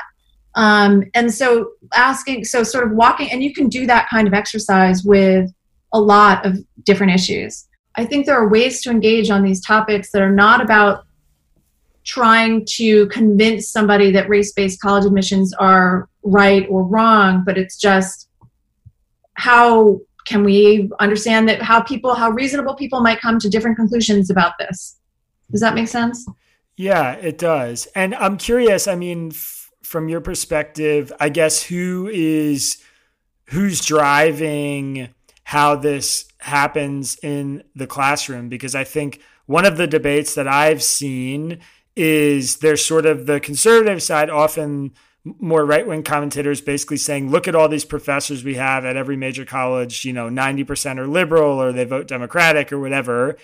um, 0.55 1.05
and 1.15 1.33
so 1.33 1.73
asking, 1.95 2.45
so 2.45 2.63
sort 2.63 2.85
of 2.85 2.93
walking, 2.93 3.31
and 3.31 3.43
you 3.43 3.55
can 3.55 3.69
do 3.69 3.87
that 3.87 4.09
kind 4.09 4.27
of 4.27 4.35
exercise 4.35 5.05
with 5.05 5.51
a 5.93 6.01
lot 6.01 6.45
of 6.45 6.59
different 6.85 7.13
issues. 7.13 7.67
I 7.97 8.05
think 8.05 8.27
there 8.27 8.37
are 8.37 8.49
ways 8.49 8.83
to 8.83 8.91
engage 8.91 9.31
on 9.31 9.43
these 9.43 9.65
topics 9.65 10.11
that 10.13 10.23
are 10.23 10.33
not 10.33 10.61
about 10.61 11.05
trying 12.05 12.65
to 12.65 13.07
convince 13.09 13.71
somebody 13.71 14.11
that 14.13 14.29
race 14.29 14.53
based 14.53 14.81
college 14.81 15.05
admissions 15.05 15.53
are 15.55 16.09
right 16.23 16.67
or 16.69 16.85
wrong, 16.85 17.43
but 17.45 17.59
it's 17.59 17.77
just 17.77 18.29
how 19.35 20.01
can 20.27 20.45
we 20.45 20.91
understand 21.01 21.49
that 21.49 21.63
how 21.63 21.81
people, 21.81 22.15
how 22.15 22.31
reasonable 22.31 22.75
people 22.75 23.01
might 23.01 23.21
come 23.21 23.39
to 23.39 23.49
different 23.49 23.77
conclusions 23.77 24.31
about 24.31 24.53
this. 24.59 25.00
Does 25.51 25.61
that 25.61 25.75
make 25.75 25.89
sense? 25.89 26.27
Yeah, 26.77 27.13
it 27.13 27.39
does. 27.39 27.87
And 27.95 28.15
I'm 28.15 28.37
curious, 28.37 28.89
I 28.89 28.95
mean, 28.95 29.33
from 29.83 30.09
your 30.09 30.21
perspective, 30.21 31.13
I 31.21 31.29
guess 31.29 31.63
who 31.63 32.09
is 32.13 32.79
who's 33.47 33.85
driving 33.85 35.09
how 35.43 35.75
this 35.75 36.27
happens 36.39 37.19
in 37.23 37.65
the 37.75 37.87
classroom 37.87 38.49
because 38.49 38.75
I 38.75 38.85
think 38.85 39.21
one 39.47 39.67
of 39.67 39.77
the 39.77 39.89
debates 39.89 40.37
that 40.37 40.47
I've 40.47 40.83
seen 40.83 41.59
is 41.97 42.59
there's 42.59 42.85
sort 42.85 43.05
of 43.05 43.27
the 43.27 43.41
conservative 43.41 44.01
side 44.01 44.31
often 44.31 44.93
more 45.25 45.67
right 45.67 45.87
wing 45.87 46.03
commentators 46.03 46.61
basically 46.61 46.97
saying, 46.97 47.31
look 47.31 47.47
at 47.47 47.55
all 47.55 47.69
these 47.69 47.85
professors 47.85 48.43
we 48.43 48.55
have 48.55 48.85
at 48.85 48.97
every 48.97 49.17
major 49.17 49.45
college, 49.45 50.05
you 50.05 50.13
know, 50.13 50.29
90% 50.29 50.99
are 50.99 51.07
liberal 51.07 51.61
or 51.61 51.73
they 51.73 51.85
vote 51.85 52.07
Democratic 52.07 52.73
or 52.73 52.79
whatever. 52.79 53.37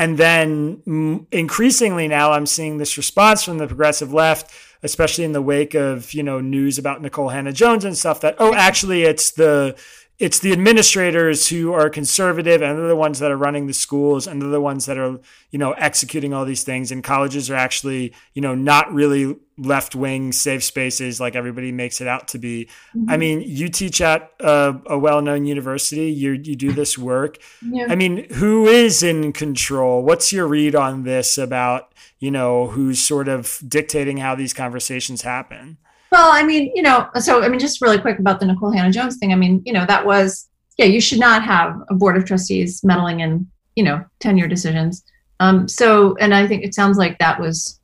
And 0.00 0.16
then 0.16 1.26
increasingly 1.30 2.08
now 2.08 2.32
I'm 2.32 2.46
seeing 2.46 2.78
this 2.78 2.96
response 2.96 3.44
from 3.44 3.58
the 3.58 3.66
progressive 3.66 4.14
left 4.14 4.50
especially 4.82 5.24
in 5.24 5.32
the 5.32 5.42
wake 5.42 5.74
of 5.74 6.14
you 6.14 6.22
know 6.22 6.40
news 6.40 6.78
about 6.78 7.02
Nicole 7.02 7.28
Hannah-Jones 7.28 7.84
and 7.84 7.94
stuff 7.94 8.22
that 8.22 8.34
oh 8.38 8.54
actually 8.54 9.02
it's 9.02 9.32
the 9.32 9.76
it's 10.20 10.38
the 10.38 10.52
administrators 10.52 11.48
who 11.48 11.72
are 11.72 11.88
conservative 11.88 12.60
and 12.60 12.78
they're 12.78 12.88
the 12.88 12.94
ones 12.94 13.18
that 13.20 13.30
are 13.30 13.36
running 13.38 13.66
the 13.66 13.72
schools 13.72 14.26
and 14.26 14.40
they're 14.40 14.50
the 14.50 14.60
ones 14.60 14.84
that 14.84 14.98
are 14.98 15.18
you 15.50 15.58
know 15.58 15.72
executing 15.72 16.32
all 16.34 16.44
these 16.44 16.62
things 16.62 16.92
and 16.92 17.02
colleges 17.02 17.50
are 17.50 17.56
actually 17.56 18.14
you 18.34 18.42
know 18.42 18.54
not 18.54 18.92
really 18.92 19.34
left 19.56 19.94
wing 19.94 20.30
safe 20.30 20.62
spaces 20.62 21.20
like 21.20 21.34
everybody 21.34 21.72
makes 21.72 22.00
it 22.00 22.06
out 22.06 22.28
to 22.28 22.38
be 22.38 22.68
mm-hmm. 22.94 23.10
i 23.10 23.16
mean 23.16 23.40
you 23.40 23.68
teach 23.68 24.00
at 24.00 24.30
a, 24.40 24.74
a 24.86 24.98
well-known 24.98 25.44
university 25.44 26.10
you 26.10 26.32
you 26.32 26.54
do 26.54 26.72
this 26.72 26.96
work 26.96 27.38
yeah. 27.62 27.86
i 27.88 27.94
mean 27.94 28.30
who 28.34 28.66
is 28.66 29.02
in 29.02 29.32
control 29.32 30.04
what's 30.04 30.32
your 30.32 30.46
read 30.46 30.74
on 30.74 31.02
this 31.02 31.38
about 31.38 31.92
you 32.18 32.30
know 32.30 32.68
who's 32.68 33.00
sort 33.00 33.26
of 33.26 33.58
dictating 33.66 34.18
how 34.18 34.34
these 34.34 34.52
conversations 34.52 35.22
happen 35.22 35.78
well, 36.10 36.30
I 36.32 36.42
mean, 36.42 36.72
you 36.74 36.82
know, 36.82 37.08
so 37.20 37.42
I 37.42 37.48
mean, 37.48 37.60
just 37.60 37.80
really 37.80 37.98
quick 37.98 38.18
about 38.18 38.40
the 38.40 38.46
Nicole 38.46 38.72
Hannah-Jones 38.72 39.18
thing. 39.18 39.32
I 39.32 39.36
mean, 39.36 39.62
you 39.64 39.72
know, 39.72 39.86
that 39.86 40.04
was 40.04 40.48
yeah, 40.80 40.86
you 40.86 41.00
should 41.00 41.20
not 41.20 41.42
have 41.44 41.78
a 41.90 41.94
board 41.94 42.16
of 42.16 42.24
trustees 42.24 42.82
meddling 42.82 43.20
in 43.20 43.46
you 43.76 43.84
know 43.84 44.04
tenure 44.18 44.48
decisions. 44.48 45.04
Um, 45.38 45.68
so, 45.68 46.16
and 46.16 46.34
I 46.34 46.46
think 46.46 46.64
it 46.64 46.74
sounds 46.74 46.96
like 46.96 47.18
that 47.18 47.38
was 47.38 47.78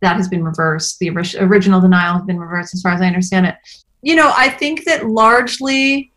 that 0.00 0.16
has 0.16 0.28
been 0.28 0.44
reversed. 0.44 0.98
The 0.98 1.08
original 1.08 1.80
denial 1.80 2.18
has 2.18 2.26
been 2.26 2.38
reversed, 2.38 2.74
as 2.74 2.82
far 2.82 2.92
as 2.92 3.00
I 3.00 3.06
understand 3.06 3.46
it. 3.46 3.56
You 4.02 4.14
know, 4.14 4.32
I 4.36 4.50
think 4.50 4.84
that 4.84 5.06
largely 5.06 6.12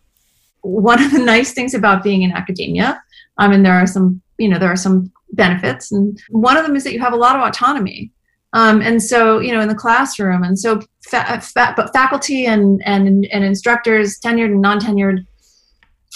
one 0.62 1.02
of 1.02 1.12
the 1.12 1.20
nice 1.20 1.54
things 1.54 1.74
about 1.74 2.04
being 2.04 2.24
in 2.24 2.34
academia, 2.34 3.02
I 3.38 3.48
mean, 3.48 3.64
there 3.64 3.74
are 3.74 3.88
some, 3.88 4.22
you 4.38 4.50
know, 4.50 4.60
there 4.60 4.72
are 4.72 4.76
some 4.76 5.12
benefits, 5.32 5.94
and 5.94 6.20
one 6.30 6.58
of 6.58 6.66
them 6.66 6.76
is 6.76 6.84
that 6.84 6.94
you 6.94 7.00
have 7.00 7.14
a 7.14 7.18
lot 7.18 7.38
of 7.38 7.42
autonomy. 7.42 8.12
Um, 8.58 8.82
and 8.82 9.02
so, 9.12 9.40
you 9.40 9.52
know, 9.54 9.62
in 9.62 9.68
the 9.68 9.76
classroom, 9.76 10.42
and 10.42 10.58
so, 10.58 10.82
fa- 11.12 11.40
fa- 11.42 11.76
but 11.78 11.94
faculty 11.94 12.48
and, 12.48 12.82
and 12.86 13.28
and 13.32 13.44
instructors, 13.44 14.20
tenured 14.20 14.52
and 14.56 14.62
non-tenured 14.62 15.18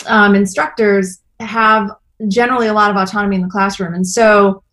um, 0.07 0.33
instructors, 0.33 1.19
have 1.39 1.91
generally 2.27 2.67
a 2.67 2.73
lot 2.73 2.89
of 2.89 2.97
autonomy 2.97 3.35
in 3.35 3.43
the 3.43 3.47
classroom. 3.47 3.93
And 3.93 4.07
so, 4.07 4.63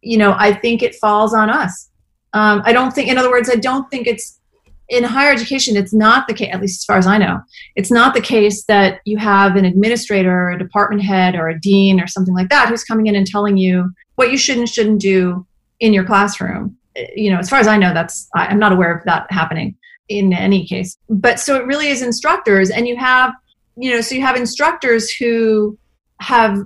you 0.00 0.16
know, 0.16 0.34
I 0.38 0.54
think 0.54 0.82
it 0.82 0.94
falls 0.94 1.34
on 1.34 1.50
us. 1.50 1.90
Um, 2.32 2.62
I 2.64 2.72
don't 2.72 2.92
think, 2.94 3.08
in 3.10 3.18
other 3.18 3.30
words, 3.30 3.50
I 3.50 3.56
don't 3.56 3.90
think 3.90 4.06
it's 4.06 4.40
in 4.88 5.04
higher 5.04 5.30
education. 5.30 5.76
It's 5.76 5.92
not 5.92 6.26
the 6.26 6.32
case, 6.32 6.50
at 6.54 6.60
least 6.62 6.80
as 6.80 6.84
far 6.86 6.96
as 6.96 7.06
I 7.06 7.18
know, 7.18 7.38
it's 7.76 7.90
not 7.90 8.14
the 8.14 8.22
case 8.22 8.64
that 8.64 9.00
you 9.04 9.18
have 9.18 9.56
an 9.56 9.66
administrator, 9.66 10.34
or 10.44 10.50
a 10.52 10.58
department 10.58 11.02
head, 11.02 11.34
or 11.34 11.48
a 11.48 11.60
dean, 11.60 12.00
or 12.00 12.06
something 12.06 12.34
like 12.34 12.48
that, 12.48 12.70
who's 12.70 12.84
coming 12.90 13.08
in 13.08 13.14
and 13.14 13.26
telling 13.26 13.58
you 13.58 13.90
what 14.14 14.30
you 14.32 14.38
should 14.38 14.56
and 14.56 14.68
shouldn't 14.68 15.02
do 15.02 15.46
in 15.80 15.92
your 15.92 16.04
classroom 16.04 16.78
you 17.14 17.30
know, 17.30 17.38
as 17.38 17.48
far 17.48 17.58
as 17.58 17.66
I 17.66 17.76
know, 17.76 17.94
that's 17.94 18.28
I'm 18.34 18.58
not 18.58 18.72
aware 18.72 18.96
of 18.96 19.04
that 19.04 19.30
happening 19.30 19.76
in 20.08 20.32
any 20.32 20.66
case. 20.66 20.96
But 21.08 21.38
so 21.38 21.56
it 21.56 21.66
really 21.66 21.88
is 21.88 22.02
instructors, 22.02 22.70
and 22.70 22.88
you 22.88 22.96
have, 22.96 23.32
you 23.76 23.90
know, 23.90 24.00
so 24.00 24.14
you 24.14 24.22
have 24.22 24.36
instructors 24.36 25.10
who 25.10 25.78
have, 26.20 26.58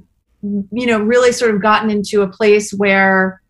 you 0.43 0.87
know, 0.87 1.01
really 1.01 1.33
sort 1.33 1.55
of 1.55 1.63
gotten 1.63 1.91
into 1.91 2.23
a 2.23 2.29
place 2.29 2.73
where 2.73 3.41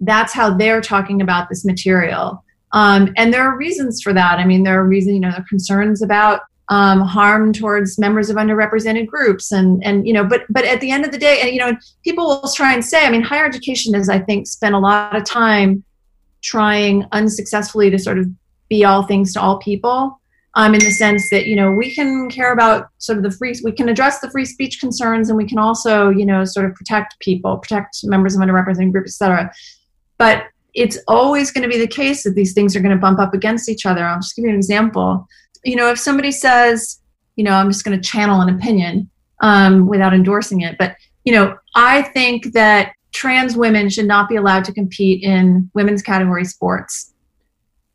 that's 0.00 0.32
how 0.32 0.54
they're 0.56 0.80
talking 0.80 1.22
about 1.22 1.48
this 1.48 1.64
material. 1.64 2.44
Um, 2.72 3.12
and 3.16 3.32
there 3.32 3.42
are 3.42 3.56
reasons 3.56 4.02
for 4.02 4.12
that. 4.12 4.38
I 4.38 4.44
mean, 4.44 4.62
there 4.62 4.80
are 4.80 4.86
reasons, 4.86 5.14
you 5.14 5.20
know, 5.20 5.30
there 5.30 5.40
are 5.40 5.46
concerns 5.48 6.02
about 6.02 6.40
um, 6.68 7.00
harm 7.00 7.52
towards 7.52 7.98
members 7.98 8.30
of 8.30 8.36
underrepresented 8.36 9.06
groups 9.06 9.52
and 9.52 9.84
and 9.84 10.06
you 10.06 10.12
know 10.12 10.24
but 10.24 10.42
but 10.48 10.64
at 10.64 10.80
the 10.80 10.90
end 10.90 11.04
of 11.04 11.12
the 11.12 11.18
day 11.18 11.40
and 11.40 11.50
you 11.50 11.58
know 11.58 11.76
people 12.04 12.26
will 12.26 12.48
try 12.52 12.72
and 12.72 12.84
say 12.84 13.04
i 13.04 13.10
mean 13.10 13.22
higher 13.22 13.44
education 13.44 13.94
has 13.94 14.08
i 14.08 14.18
think 14.18 14.46
spent 14.46 14.74
a 14.74 14.78
lot 14.78 15.14
of 15.14 15.24
time 15.24 15.82
trying 16.40 17.04
unsuccessfully 17.12 17.90
to 17.90 17.98
sort 17.98 18.18
of 18.18 18.26
be 18.68 18.84
all 18.84 19.02
things 19.02 19.32
to 19.32 19.40
all 19.40 19.58
people 19.58 20.18
um, 20.54 20.74
in 20.74 20.80
the 20.80 20.90
sense 20.90 21.30
that 21.30 21.46
you 21.46 21.56
know 21.56 21.72
we 21.72 21.94
can 21.94 22.30
care 22.30 22.52
about 22.52 22.88
sort 22.98 23.18
of 23.18 23.24
the 23.24 23.30
free 23.30 23.54
we 23.64 23.72
can 23.72 23.88
address 23.88 24.20
the 24.20 24.30
free 24.30 24.44
speech 24.44 24.80
concerns 24.80 25.28
and 25.28 25.36
we 25.36 25.46
can 25.46 25.58
also 25.58 26.10
you 26.10 26.24
know 26.24 26.44
sort 26.44 26.66
of 26.66 26.74
protect 26.74 27.18
people 27.20 27.58
protect 27.58 27.98
members 28.04 28.34
of 28.34 28.40
underrepresented 28.40 28.92
groups 28.92 29.20
etc 29.20 29.52
but 30.16 30.44
it's 30.74 30.98
always 31.06 31.50
going 31.50 31.62
to 31.62 31.68
be 31.68 31.78
the 31.78 31.86
case 31.86 32.22
that 32.22 32.34
these 32.34 32.54
things 32.54 32.74
are 32.74 32.80
going 32.80 32.94
to 32.94 33.00
bump 33.00 33.18
up 33.18 33.34
against 33.34 33.68
each 33.68 33.84
other. 33.84 34.04
I'll 34.04 34.20
just 34.20 34.34
give 34.34 34.44
you 34.44 34.50
an 34.50 34.56
example 34.56 35.26
you 35.64 35.76
know, 35.76 35.90
if 35.90 35.98
somebody 35.98 36.32
says, 36.32 37.00
you 37.36 37.44
know, 37.44 37.52
I'm 37.52 37.70
just 37.70 37.84
going 37.84 37.98
to 37.98 38.08
channel 38.08 38.40
an 38.40 38.54
opinion 38.54 39.08
um, 39.40 39.86
without 39.86 40.14
endorsing 40.14 40.60
it, 40.62 40.76
but, 40.78 40.96
you 41.24 41.32
know, 41.32 41.56
I 41.74 42.02
think 42.02 42.52
that 42.52 42.92
trans 43.12 43.56
women 43.56 43.88
should 43.88 44.06
not 44.06 44.28
be 44.28 44.36
allowed 44.36 44.64
to 44.64 44.72
compete 44.72 45.22
in 45.22 45.70
women's 45.74 46.02
category 46.02 46.44
sports, 46.44 47.12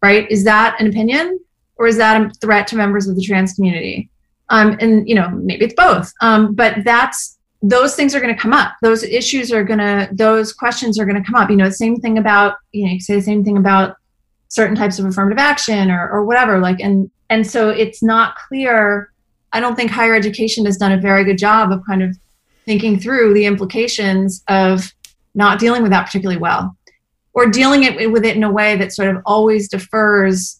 right? 0.01 0.29
Is 0.31 0.43
that 0.43 0.79
an 0.79 0.87
opinion 0.87 1.39
or 1.75 1.87
is 1.87 1.97
that 1.97 2.21
a 2.21 2.29
threat 2.41 2.67
to 2.67 2.75
members 2.75 3.07
of 3.07 3.15
the 3.15 3.21
trans 3.21 3.53
community? 3.53 4.09
Um, 4.49 4.77
and, 4.79 5.07
you 5.07 5.15
know, 5.15 5.29
maybe 5.29 5.65
it's 5.65 5.73
both. 5.73 6.11
Um, 6.21 6.53
but 6.55 6.83
that's, 6.85 7.37
those 7.61 7.95
things 7.95 8.15
are 8.15 8.21
going 8.21 8.33
to 8.33 8.39
come 8.39 8.53
up. 8.53 8.73
Those 8.81 9.03
issues 9.03 9.51
are 9.51 9.63
going 9.63 9.79
to, 9.79 10.07
those 10.11 10.53
questions 10.53 10.99
are 10.99 11.05
going 11.05 11.21
to 11.21 11.29
come 11.29 11.35
up. 11.35 11.49
You 11.49 11.57
know, 11.57 11.65
the 11.65 11.73
same 11.73 11.97
thing 11.97 12.17
about, 12.17 12.55
you 12.71 12.85
know, 12.85 12.91
you 12.93 12.99
say 12.99 13.15
the 13.15 13.21
same 13.21 13.43
thing 13.43 13.57
about 13.57 13.97
certain 14.47 14.75
types 14.75 14.99
of 14.99 15.05
affirmative 15.05 15.39
action 15.39 15.91
or, 15.91 16.09
or 16.09 16.23
whatever 16.23 16.59
like 16.59 16.79
and 16.79 17.11
and 17.29 17.45
so 17.45 17.69
it's 17.69 18.01
not 18.01 18.35
clear 18.35 19.11
i 19.53 19.59
don't 19.59 19.75
think 19.75 19.91
higher 19.91 20.15
education 20.15 20.65
has 20.65 20.77
done 20.77 20.91
a 20.91 20.99
very 20.99 21.23
good 21.23 21.37
job 21.37 21.71
of 21.71 21.81
kind 21.85 22.03
of 22.03 22.15
thinking 22.65 22.99
through 22.99 23.33
the 23.33 23.45
implications 23.45 24.43
of 24.47 24.93
not 25.35 25.59
dealing 25.59 25.81
with 25.81 25.91
that 25.91 26.05
particularly 26.05 26.39
well 26.39 26.75
or 27.37 27.45
dealing 27.45 27.83
it 27.83 28.11
with 28.11 28.25
it 28.25 28.35
in 28.35 28.43
a 28.43 28.51
way 28.51 28.75
that 28.75 28.91
sort 28.91 29.15
of 29.15 29.21
always 29.23 29.69
defers 29.69 30.59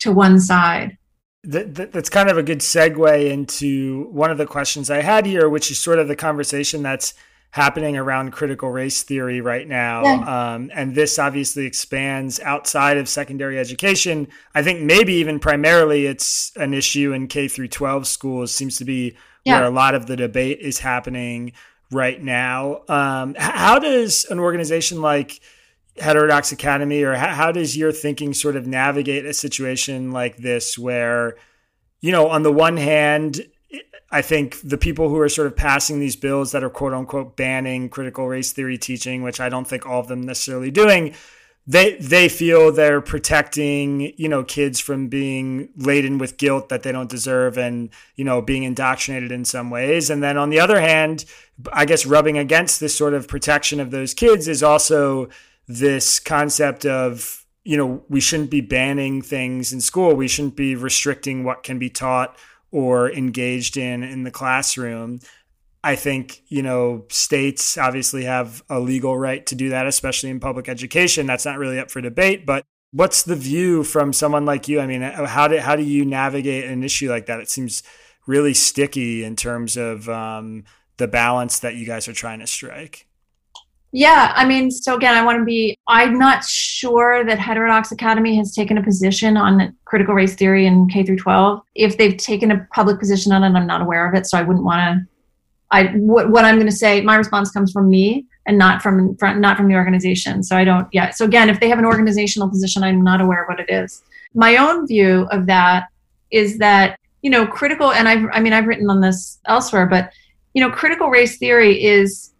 to 0.00 0.12
one 0.12 0.38
side. 0.38 0.98
That, 1.44 1.74
that, 1.76 1.92
that's 1.92 2.10
kind 2.10 2.28
of 2.28 2.36
a 2.36 2.42
good 2.42 2.58
segue 2.58 3.30
into 3.30 4.04
one 4.10 4.30
of 4.30 4.36
the 4.36 4.44
questions 4.44 4.90
I 4.90 5.00
had 5.00 5.24
here, 5.24 5.48
which 5.48 5.70
is 5.70 5.78
sort 5.78 5.98
of 5.98 6.08
the 6.08 6.16
conversation 6.16 6.82
that's 6.82 7.14
happening 7.52 7.96
around 7.96 8.30
critical 8.30 8.70
race 8.70 9.02
theory 9.02 9.40
right 9.40 9.66
now. 9.66 10.04
Yeah. 10.04 10.52
Um, 10.54 10.70
and 10.72 10.94
this 10.94 11.18
obviously 11.18 11.66
expands 11.66 12.38
outside 12.40 12.96
of 12.96 13.08
secondary 13.08 13.58
education. 13.58 14.28
I 14.54 14.62
think 14.62 14.82
maybe 14.82 15.14
even 15.14 15.40
primarily 15.40 16.06
it's 16.06 16.52
an 16.56 16.74
issue 16.74 17.12
in 17.12 17.26
K 17.26 17.48
through 17.48 17.68
12 17.68 18.06
schools, 18.06 18.54
seems 18.54 18.76
to 18.78 18.84
be 18.84 19.16
yeah. 19.44 19.58
where 19.58 19.68
a 19.68 19.70
lot 19.70 19.94
of 19.94 20.06
the 20.06 20.16
debate 20.16 20.60
is 20.60 20.78
happening 20.78 21.52
right 21.90 22.22
now. 22.22 22.82
Um, 22.88 23.34
how 23.36 23.78
does 23.78 24.24
an 24.26 24.38
organization 24.38 25.02
like 25.02 25.40
Heterodox 25.98 26.52
Academy, 26.52 27.02
or 27.02 27.14
how, 27.14 27.28
how 27.28 27.52
does 27.52 27.76
your 27.76 27.92
thinking 27.92 28.32
sort 28.32 28.56
of 28.56 28.66
navigate 28.66 29.26
a 29.26 29.34
situation 29.34 30.12
like 30.12 30.36
this 30.36 30.78
where, 30.78 31.36
you 32.00 32.12
know, 32.12 32.28
on 32.28 32.42
the 32.42 32.52
one 32.52 32.76
hand, 32.76 33.44
I 34.10 34.22
think 34.22 34.60
the 34.62 34.78
people 34.78 35.08
who 35.08 35.18
are 35.20 35.28
sort 35.28 35.46
of 35.46 35.56
passing 35.56 36.00
these 36.00 36.16
bills 36.16 36.52
that 36.52 36.64
are 36.64 36.70
quote 36.70 36.92
unquote 36.92 37.36
banning 37.36 37.88
critical 37.88 38.26
race 38.26 38.52
theory 38.52 38.76
teaching, 38.76 39.22
which 39.22 39.40
I 39.40 39.48
don't 39.48 39.66
think 39.66 39.86
all 39.86 40.00
of 40.00 40.08
them 40.08 40.22
necessarily 40.22 40.70
doing, 40.70 41.14
they 41.66 41.96
they 41.96 42.28
feel 42.28 42.72
they're 42.72 43.00
protecting 43.00 44.12
you 44.16 44.28
know 44.28 44.42
kids 44.42 44.80
from 44.80 45.08
being 45.08 45.68
laden 45.76 46.18
with 46.18 46.38
guilt 46.38 46.68
that 46.68 46.82
they 46.82 46.90
don't 46.90 47.10
deserve 47.10 47.56
and 47.56 47.90
you 48.16 48.24
know 48.24 48.42
being 48.42 48.64
indoctrinated 48.64 49.30
in 49.30 49.44
some 49.44 49.70
ways. 49.70 50.10
And 50.10 50.22
then 50.22 50.36
on 50.36 50.50
the 50.50 50.60
other 50.60 50.80
hand 50.80 51.24
i 51.74 51.84
guess 51.84 52.06
rubbing 52.06 52.38
against 52.38 52.80
this 52.80 52.96
sort 52.96 53.12
of 53.12 53.28
protection 53.28 53.80
of 53.80 53.90
those 53.90 54.14
kids 54.14 54.48
is 54.48 54.62
also 54.62 55.28
this 55.68 56.18
concept 56.18 56.86
of 56.86 57.44
you 57.64 57.76
know 57.76 58.02
we 58.08 58.20
shouldn't 58.20 58.50
be 58.50 58.60
banning 58.60 59.22
things 59.22 59.72
in 59.72 59.80
school. 59.80 60.14
We 60.14 60.28
shouldn't 60.28 60.56
be 60.56 60.74
restricting 60.74 61.44
what 61.44 61.62
can 61.62 61.78
be 61.78 61.90
taught 61.90 62.36
or 62.70 63.10
engaged 63.10 63.76
in 63.76 64.02
in 64.02 64.24
the 64.24 64.30
classroom. 64.30 65.20
I 65.82 65.96
think, 65.96 66.42
you 66.48 66.62
know, 66.62 67.06
states 67.08 67.78
obviously 67.78 68.24
have 68.24 68.62
a 68.68 68.78
legal 68.78 69.16
right 69.16 69.44
to 69.46 69.54
do 69.54 69.70
that, 69.70 69.86
especially 69.86 70.28
in 70.28 70.38
public 70.38 70.68
education. 70.68 71.26
That's 71.26 71.46
not 71.46 71.58
really 71.58 71.78
up 71.78 71.90
for 71.90 72.02
debate, 72.02 72.44
but 72.44 72.66
what's 72.92 73.22
the 73.22 73.36
view 73.36 73.82
from 73.82 74.12
someone 74.12 74.44
like 74.44 74.68
you? 74.68 74.78
I 74.80 74.86
mean, 74.86 75.00
how 75.00 75.48
do, 75.48 75.58
how 75.58 75.76
do 75.76 75.82
you 75.82 76.04
navigate 76.04 76.64
an 76.64 76.82
issue 76.82 77.08
like 77.08 77.26
that? 77.26 77.40
It 77.40 77.48
seems 77.48 77.82
really 78.26 78.52
sticky 78.52 79.24
in 79.24 79.36
terms 79.36 79.78
of 79.78 80.06
um, 80.08 80.64
the 80.98 81.08
balance 81.08 81.60
that 81.60 81.76
you 81.76 81.86
guys 81.86 82.08
are 82.08 82.12
trying 82.12 82.40
to 82.40 82.46
strike. 82.46 83.06
Yeah, 83.92 84.32
I 84.36 84.44
mean, 84.44 84.70
so 84.70 84.94
again, 84.94 85.16
I 85.16 85.24
want 85.24 85.38
to 85.38 85.44
be, 85.44 85.76
I'm 85.88 86.16
not 86.16 86.44
sure 86.44 87.24
that 87.24 87.40
Heterodox 87.40 87.90
Academy 87.90 88.36
has 88.36 88.54
taken 88.54 88.78
a 88.78 88.82
position 88.82 89.36
on 89.36 89.76
critical 89.84 90.14
race 90.14 90.36
theory 90.36 90.66
in 90.66 90.88
K 90.88 91.02
through 91.02 91.18
12. 91.18 91.60
If 91.74 91.98
they've 91.98 92.16
taken 92.16 92.52
a 92.52 92.66
public 92.72 93.00
position 93.00 93.32
on 93.32 93.42
it, 93.42 93.58
I'm 93.58 93.66
not 93.66 93.82
aware 93.82 94.08
of 94.08 94.14
it. 94.14 94.26
So 94.26 94.38
I 94.38 94.42
wouldn't 94.42 94.64
want 94.64 94.80
to, 94.80 95.06
I, 95.72 95.86
what, 95.88 96.30
what 96.30 96.44
I'm 96.44 96.54
going 96.54 96.68
to 96.68 96.76
say, 96.76 97.00
my 97.00 97.16
response 97.16 97.50
comes 97.50 97.72
from 97.72 97.90
me 97.90 98.26
and 98.46 98.56
not 98.56 98.80
from, 98.80 99.16
from, 99.16 99.40
not 99.40 99.56
from 99.56 99.66
the 99.66 99.74
organization. 99.74 100.44
So 100.44 100.56
I 100.56 100.62
don't, 100.62 100.86
yeah. 100.92 101.10
So 101.10 101.24
again, 101.24 101.50
if 101.50 101.58
they 101.58 101.68
have 101.68 101.80
an 101.80 101.84
organizational 101.84 102.48
position, 102.48 102.84
I'm 102.84 103.02
not 103.02 103.20
aware 103.20 103.42
of 103.42 103.48
what 103.48 103.58
it 103.58 103.70
is. 103.70 104.02
My 104.34 104.56
own 104.56 104.86
view 104.86 105.26
of 105.32 105.46
that 105.46 105.88
is 106.30 106.58
that, 106.58 106.98
you 107.22 107.30
know, 107.30 107.44
critical, 107.44 107.92
and 107.92 108.08
I've, 108.08 108.24
I 108.32 108.38
mean, 108.38 108.52
I've 108.52 108.66
written 108.66 108.88
on 108.88 109.00
this 109.00 109.40
elsewhere, 109.46 109.86
but, 109.86 110.12
you 110.54 110.62
know, 110.62 110.70
critical 110.70 111.08
race 111.08 111.38
theory 111.38 111.82
is, 111.82 112.32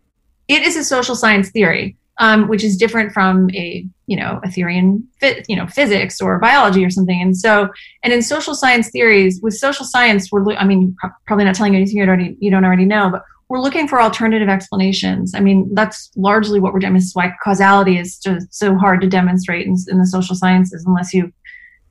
it 0.51 0.63
is 0.63 0.77
a 0.77 0.83
social 0.83 1.15
science 1.15 1.51
theory, 1.51 1.97
um, 2.19 2.49
which 2.49 2.65
is 2.65 2.77
different 2.77 3.13
from 3.13 3.49
a 3.55 3.87
you 4.07 4.17
know 4.17 4.41
a 4.45 4.51
theory 4.51 4.77
in 4.77 5.07
you 5.49 5.57
know 5.57 5.67
physics 5.69 6.21
or 6.21 6.39
biology 6.41 6.85
or 6.85 6.91
something. 6.91 7.23
And 7.23 7.37
so, 7.37 7.69
and 8.03 8.13
in 8.13 8.21
social 8.21 8.55
science 8.55 8.91
theories, 8.91 9.41
with 9.43 9.55
social 9.55 9.87
science, 9.87 10.31
we're 10.33 10.45
I 10.55 10.65
mean 10.65 10.97
probably 11.27 11.45
not 11.45 11.55
telling 11.55 11.75
you 11.75 11.79
anything 11.79 11.99
you 11.99 12.05
already 12.05 12.37
you 12.41 12.51
don't 12.51 12.65
already 12.65 12.85
know, 12.85 13.11
but 13.11 13.23
we're 13.49 13.61
looking 13.61 13.87
for 13.87 14.01
alternative 14.01 14.49
explanations. 14.49 15.35
I 15.35 15.41
mean, 15.41 15.73
that's 15.75 16.11
largely 16.17 16.61
what 16.61 16.73
we're 16.73 16.81
doing. 16.81 16.95
This 16.95 17.07
is 17.07 17.15
why 17.15 17.33
causality 17.43 17.99
is 17.99 18.19
just 18.19 18.53
so 18.53 18.77
hard 18.77 19.01
to 19.01 19.09
demonstrate 19.09 19.67
in, 19.67 19.77
in 19.89 19.99
the 19.99 20.07
social 20.07 20.37
sciences 20.37 20.85
unless 20.87 21.13
you 21.15 21.33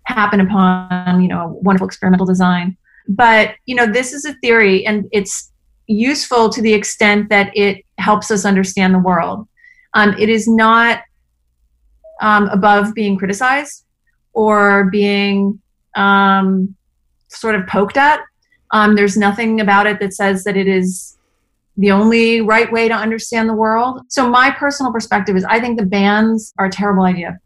happen 0.04 0.40
upon, 0.40 1.22
you 1.22 1.28
know, 1.28 1.42
a 1.42 1.48
wonderful 1.48 1.88
experimental 1.88 2.26
design. 2.26 2.78
But, 3.10 3.56
you 3.66 3.76
know, 3.76 3.86
this 3.86 4.14
is 4.14 4.24
a 4.24 4.34
theory 4.36 4.86
and 4.86 5.06
it's 5.12 5.52
useful 5.90 6.50
to 6.50 6.62
the 6.62 6.74
extent 6.74 7.30
that 7.30 7.52
it 7.56 7.84
helps 7.98 8.32
us 8.32 8.46
understand 8.46 8.94
the 8.94 9.00
world. 9.00 9.48
Um, 9.94 10.16
it 10.20 10.30
is 10.30 10.48
not 10.48 11.02
um, 12.22 12.48
above 12.50 12.94
being 12.94 13.18
criticized 13.18 13.86
or 14.34 14.86
being 14.92 15.60
um, 15.96 16.76
sort 17.28 17.56
of 17.56 17.66
poked 17.68 17.98
at. 17.98 18.22
Um, 18.72 18.96
there's 18.96 19.18
nothing 19.18 19.62
about 19.62 19.88
it 19.88 20.00
that 20.00 20.14
says 20.14 20.44
that 20.44 20.56
it 20.56 20.68
is 20.68 21.18
the 21.76 21.92
only 21.92 22.42
right 22.42 22.72
way 22.72 22.88
to 22.88 22.94
understand 22.94 23.50
the 23.50 23.54
world. 23.54 24.02
So, 24.10 24.30
my 24.30 24.52
personal 24.52 24.92
perspective 24.92 25.36
is 25.36 25.46
I 25.46 25.60
think 25.60 25.80
the 25.80 25.86
bans 25.86 26.54
are 26.60 26.68
a 26.68 26.70
terrible 26.70 27.04
idea. 27.04 27.40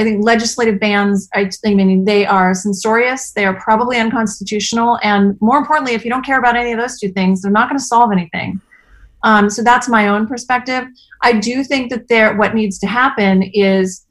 I 0.00 0.02
think 0.02 0.24
legislative 0.24 0.80
bans, 0.80 1.28
I, 1.34 1.50
I 1.66 1.74
mean, 1.74 2.06
they 2.06 2.24
are 2.24 2.54
censorious, 2.54 3.32
they 3.32 3.44
are 3.44 3.60
probably 3.60 3.98
unconstitutional, 3.98 4.98
and 5.02 5.38
more 5.42 5.58
importantly, 5.58 5.92
if 5.92 6.04
you 6.04 6.10
don't 6.10 6.24
care 6.24 6.38
about 6.38 6.56
any 6.56 6.72
of 6.72 6.78
those 6.78 6.98
two 6.98 7.10
things, 7.12 7.42
they're 7.42 7.52
not 7.52 7.68
going 7.68 7.78
to 7.78 7.84
solve 7.84 8.10
anything. 8.10 8.62
Um, 9.24 9.50
so 9.50 9.62
that's 9.62 9.90
my 9.90 10.08
own 10.08 10.26
perspective. 10.26 10.84
I 11.20 11.34
do 11.34 11.62
think 11.62 11.90
that 11.90 12.08
there, 12.08 12.34
what 12.34 12.54
needs 12.54 12.78
to 12.78 12.86
happen 12.86 13.42
is, 13.42 14.06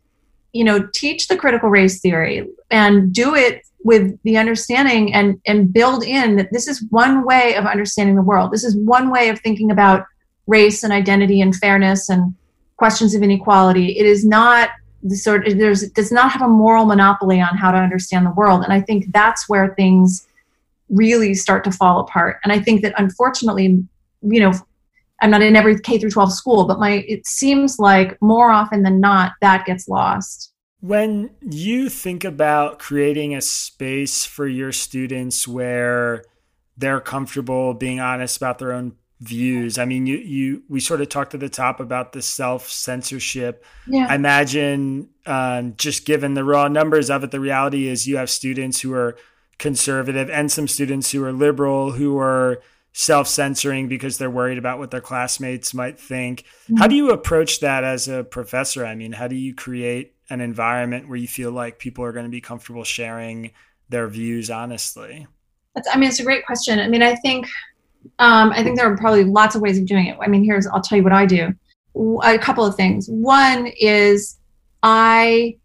you 0.53 0.63
know, 0.63 0.87
teach 0.93 1.27
the 1.27 1.35
critical 1.35 1.69
race 1.71 1.99
theory 2.01 2.47
and 2.69 3.11
do 3.11 3.33
it 3.33 3.63
with 3.83 4.21
the 4.21 4.37
understanding 4.37 5.11
and 5.13 5.41
and 5.47 5.73
build 5.73 6.03
in 6.03 6.35
that 6.35 6.51
this 6.51 6.67
is 6.67 6.85
one 6.91 7.25
way 7.25 7.55
of 7.55 7.65
understanding 7.65 8.15
the 8.15 8.21
world. 8.21 8.51
This 8.51 8.63
is 8.63 8.75
one 8.75 9.09
way 9.09 9.29
of 9.29 9.39
thinking 9.39 9.71
about 9.71 10.05
race 10.45 10.83
and 10.83 10.93
identity 10.93 11.41
and 11.41 11.55
fairness 11.55 12.09
and 12.09 12.35
questions 12.77 13.15
of 13.15 13.23
inequality. 13.23 13.97
It 13.97 14.05
is 14.05 14.23
not 14.23 14.69
sort 15.09 15.47
of, 15.47 15.57
there's 15.57 15.89
does 15.91 16.11
not 16.11 16.31
have 16.31 16.41
a 16.41 16.47
moral 16.47 16.85
monopoly 16.85 17.39
on 17.39 17.57
how 17.57 17.71
to 17.71 17.77
understand 17.77 18.25
the 18.25 18.31
world. 18.31 18.63
And 18.63 18.73
i 18.73 18.81
think 18.81 19.11
that's 19.11 19.47
where 19.47 19.73
things 19.75 20.27
really 20.89 21.33
start 21.33 21.63
to 21.65 21.71
fall 21.71 21.99
apart. 21.99 22.39
And 22.43 22.51
i 22.51 22.59
think 22.59 22.81
that 22.81 22.93
unfortunately 22.97 23.83
you 24.21 24.39
know 24.39 24.53
i'm 25.21 25.31
not 25.31 25.41
in 25.41 25.55
every 25.55 25.79
k 25.79 25.97
through 25.97 26.09
12 26.09 26.33
school 26.33 26.65
but 26.65 26.79
my 26.79 27.05
it 27.07 27.25
seems 27.25 27.79
like 27.79 28.21
more 28.21 28.51
often 28.51 28.83
than 28.83 28.99
not 28.99 29.33
that 29.41 29.65
gets 29.65 29.87
lost. 29.87 30.53
When 30.81 31.31
you 31.41 31.89
think 31.89 32.23
about 32.23 32.79
creating 32.79 33.35
a 33.35 33.41
space 33.41 34.23
for 34.23 34.47
your 34.47 34.71
students 34.71 35.45
where 35.45 36.23
they're 36.77 37.01
comfortable 37.01 37.73
being 37.73 37.99
honest 37.99 38.37
about 38.37 38.59
their 38.59 38.71
own 38.71 38.95
views. 39.19 39.77
I 39.77 39.85
mean, 39.85 40.05
you 40.05 40.17
you 40.17 40.63
we 40.69 40.79
sort 40.79 41.01
of 41.01 41.09
talked 41.09 41.33
at 41.33 41.39
the 41.39 41.49
top 41.49 41.79
about 41.79 42.13
the 42.13 42.21
self 42.21 42.69
censorship. 42.69 43.65
Yeah. 43.87 44.07
I 44.09 44.15
imagine 44.15 45.09
um, 45.25 45.75
just 45.77 46.05
given 46.05 46.33
the 46.33 46.43
raw 46.43 46.67
numbers 46.67 47.09
of 47.09 47.23
it, 47.23 47.31
the 47.31 47.39
reality 47.39 47.87
is 47.87 48.07
you 48.07 48.17
have 48.17 48.29
students 48.29 48.81
who 48.81 48.93
are 48.93 49.17
conservative 49.57 50.29
and 50.29 50.51
some 50.51 50.67
students 50.67 51.11
who 51.11 51.23
are 51.23 51.33
liberal 51.33 51.91
who 51.91 52.17
are 52.17 52.61
self 52.93 53.27
censoring 53.27 53.87
because 53.87 54.17
they're 54.17 54.29
worried 54.29 54.57
about 54.57 54.79
what 54.79 54.91
their 54.91 55.01
classmates 55.01 55.73
might 55.73 55.99
think. 55.99 56.41
Mm-hmm. 56.41 56.77
How 56.77 56.87
do 56.87 56.95
you 56.95 57.11
approach 57.11 57.59
that 57.59 57.83
as 57.83 58.07
a 58.07 58.23
professor? 58.23 58.85
I 58.85 58.95
mean, 58.95 59.11
how 59.11 59.27
do 59.27 59.35
you 59.35 59.53
create 59.53 60.15
an 60.29 60.41
environment 60.41 61.09
where 61.09 61.17
you 61.17 61.27
feel 61.27 61.51
like 61.51 61.79
people 61.79 62.05
are 62.05 62.11
going 62.13 62.25
to 62.25 62.31
be 62.31 62.41
comfortable 62.41 62.83
sharing 62.83 63.51
their 63.89 64.07
views 64.07 64.49
honestly? 64.49 65.27
That's, 65.75 65.87
I 65.91 65.97
mean, 65.97 66.09
it's 66.09 66.19
a 66.19 66.23
great 66.23 66.45
question. 66.45 66.79
I 66.79 66.87
mean, 66.87 67.03
I 67.03 67.15
think 67.15 67.47
um, 68.19 68.51
I 68.51 68.63
think 68.63 68.77
there 68.77 68.91
are 68.91 68.97
probably 68.97 69.23
lots 69.23 69.55
of 69.55 69.61
ways 69.61 69.77
of 69.77 69.85
doing 69.85 70.07
it. 70.07 70.17
I 70.21 70.27
mean, 70.27 70.43
here's, 70.43 70.67
I'll 70.67 70.81
tell 70.81 70.97
you 70.97 71.03
what 71.03 71.13
I 71.13 71.25
do. 71.25 71.53
A 72.23 72.37
couple 72.37 72.65
of 72.65 72.75
things. 72.75 73.07
One 73.09 73.67
is 73.79 74.37
I 74.83 75.57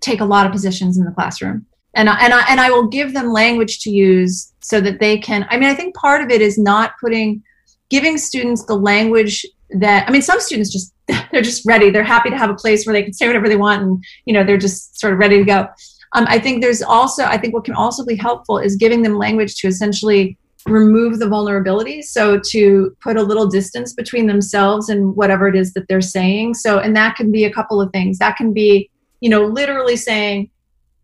take 0.00 0.20
a 0.20 0.24
lot 0.24 0.46
of 0.46 0.52
positions 0.52 0.98
in 0.98 1.04
the 1.04 1.10
classroom. 1.10 1.66
And 1.94 2.10
I, 2.10 2.18
and 2.20 2.34
I, 2.34 2.44
and 2.50 2.60
I 2.60 2.70
will 2.70 2.86
give 2.88 3.14
them 3.14 3.32
language 3.32 3.80
to 3.80 3.90
use 3.90 4.52
so 4.60 4.80
that 4.82 5.00
they 5.00 5.18
can. 5.18 5.46
I 5.50 5.56
mean, 5.56 5.68
I 5.68 5.74
think 5.74 5.94
part 5.94 6.22
of 6.22 6.30
it 6.30 6.42
is 6.42 6.58
not 6.58 6.92
putting, 7.00 7.42
giving 7.88 8.18
students 8.18 8.64
the 8.64 8.76
language 8.76 9.46
that 9.70 10.08
I 10.08 10.12
mean, 10.12 10.22
some 10.22 10.40
students 10.40 10.70
just 10.70 10.92
they're 11.32 11.42
just 11.42 11.66
ready. 11.66 11.90
They're 11.90 12.04
happy 12.04 12.30
to 12.30 12.36
have 12.36 12.50
a 12.50 12.54
place 12.54 12.84
where 12.84 12.92
they 12.92 13.02
can 13.02 13.12
say 13.12 13.26
whatever 13.26 13.48
they 13.48 13.56
want, 13.56 13.82
and 13.82 14.04
you 14.24 14.32
know 14.32 14.44
they're 14.44 14.58
just 14.58 14.98
sort 14.98 15.12
of 15.12 15.18
ready 15.18 15.38
to 15.38 15.44
go. 15.44 15.68
Um, 16.12 16.26
I 16.28 16.38
think 16.38 16.62
there's 16.62 16.82
also 16.82 17.24
I 17.24 17.38
think 17.38 17.54
what 17.54 17.64
can 17.64 17.74
also 17.74 18.04
be 18.04 18.16
helpful 18.16 18.58
is 18.58 18.76
giving 18.76 19.02
them 19.02 19.16
language 19.16 19.56
to 19.56 19.68
essentially 19.68 20.36
remove 20.66 21.18
the 21.18 21.28
vulnerability 21.28 22.02
so 22.02 22.40
to 22.40 22.96
put 23.00 23.16
a 23.16 23.22
little 23.22 23.46
distance 23.46 23.92
between 23.92 24.26
themselves 24.26 24.88
and 24.88 25.14
whatever 25.16 25.46
it 25.46 25.54
is 25.54 25.72
that 25.72 25.86
they're 25.88 26.00
saying 26.00 26.54
so 26.54 26.78
and 26.78 26.96
that 26.96 27.16
can 27.16 27.30
be 27.30 27.44
a 27.44 27.52
couple 27.52 27.80
of 27.80 27.90
things 27.92 28.18
that 28.18 28.36
can 28.36 28.52
be 28.52 28.90
you 29.20 29.30
know 29.30 29.44
literally 29.44 29.96
saying 29.96 30.50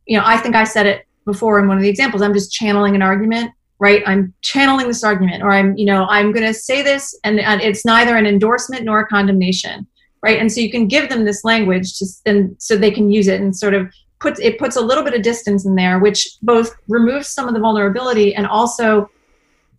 you 0.07 0.19
know, 0.19 0.25
I 0.25 0.37
think 0.39 0.55
I 0.55 0.65
said 0.65 0.87
it 0.87 1.07
before 1.25 1.59
in 1.59 1.69
one 1.69 1.77
of 1.77 1.83
the 1.83 1.89
examples. 1.89 2.23
I'm 2.23 2.35
just 2.35 2.53
channeling 2.53 2.95
an 2.95 3.03
argument, 3.03 3.53
right? 3.79 4.03
I'm 4.07 4.35
channeling 4.43 4.89
this 4.89 5.05
argument, 5.05 5.43
or 5.43 5.53
I'm, 5.53 5.77
you 5.77 5.87
know, 5.87 6.07
I'm 6.07 6.33
going 6.33 6.47
to 6.47 6.55
say 6.55 6.83
this, 6.83 7.19
and, 7.25 7.41
and 7.41 7.61
it's 7.61 7.85
neither 7.85 8.17
an 8.17 8.27
endorsement 8.27 8.85
nor 8.85 9.01
a 9.01 9.07
condemnation, 9.07 9.87
right? 10.23 10.39
And 10.39 10.51
so 10.51 10.61
you 10.61 10.71
can 10.71 10.89
give 10.89 11.09
them 11.09 11.25
this 11.25 11.45
language, 11.45 11.99
just 11.99 12.23
and 12.27 12.57
so 12.59 12.77
they 12.77 12.91
can 12.91 13.11
use 13.11 13.29
it 13.29 13.41
and 13.41 13.57
sort 13.57 13.75
of 13.75 13.93
puts 14.21 14.39
it 14.41 14.59
puts 14.59 14.77
a 14.77 14.81
little 14.81 15.05
bit 15.05 15.15
of 15.15 15.23
distance 15.23 15.65
in 15.65 15.75
there, 15.75 15.99
which 15.99 16.29
both 16.43 16.75
removes 16.89 17.29
some 17.29 17.49
of 17.49 17.55
the 17.55 17.61
vulnerability 17.61 18.35
and 18.35 18.47
also 18.47 19.09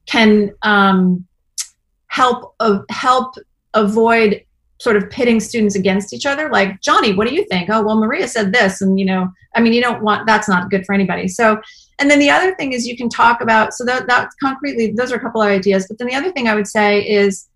can 0.06 0.52
um, 0.62 1.26
help 2.08 2.56
uh, 2.60 2.80
help 2.89 3.36
avoid 3.74 4.44
sort 4.80 4.98
of 4.98 5.10
pitting 5.10 5.39
students 5.39 5.76
against 5.76 6.13
each 6.13 6.26
other. 6.26 6.50
Like 6.50 6.82
johnny 6.82 7.13
what 7.13 7.28
do 7.28 7.34
you 7.34 7.46
think? 7.46 7.70
Oh 7.70 7.84
well 7.84 8.00
maria 8.00 8.28
said 8.28 8.54
this 8.54 8.82
and 8.82 9.00
you 9.00 9.06
know 9.06 9.30
i 9.56 9.62
mean 9.62 9.74
you 9.74 9.82
don't 9.82 10.04
want 10.04 10.28
that's 10.28 10.50
not 10.50 10.70
good 10.70 10.86
for 10.86 10.94
anybody. 10.94 11.28
So 11.28 11.60
and 12.00 12.10
then 12.10 12.20
the 12.20 12.30
other 12.30 12.56
thing 12.56 12.74
is 12.74 12.88
you 12.88 12.98
can 12.98 13.10
talk 13.10 13.42
about 13.42 13.74
so 13.74 13.86
that 13.86 14.08
that's 14.08 14.36
concretely 14.36 14.92
those 14.92 15.12
are 15.12 15.16
a 15.16 15.20
couple 15.20 15.42
of 15.42 15.48
ideas 15.48 15.86
but 15.88 15.98
then 15.98 16.08
the 16.08 16.16
other 16.16 16.32
thing 16.32 16.48
i 16.48 16.56
would 16.56 16.68
say 16.68 17.02
is 17.02 17.48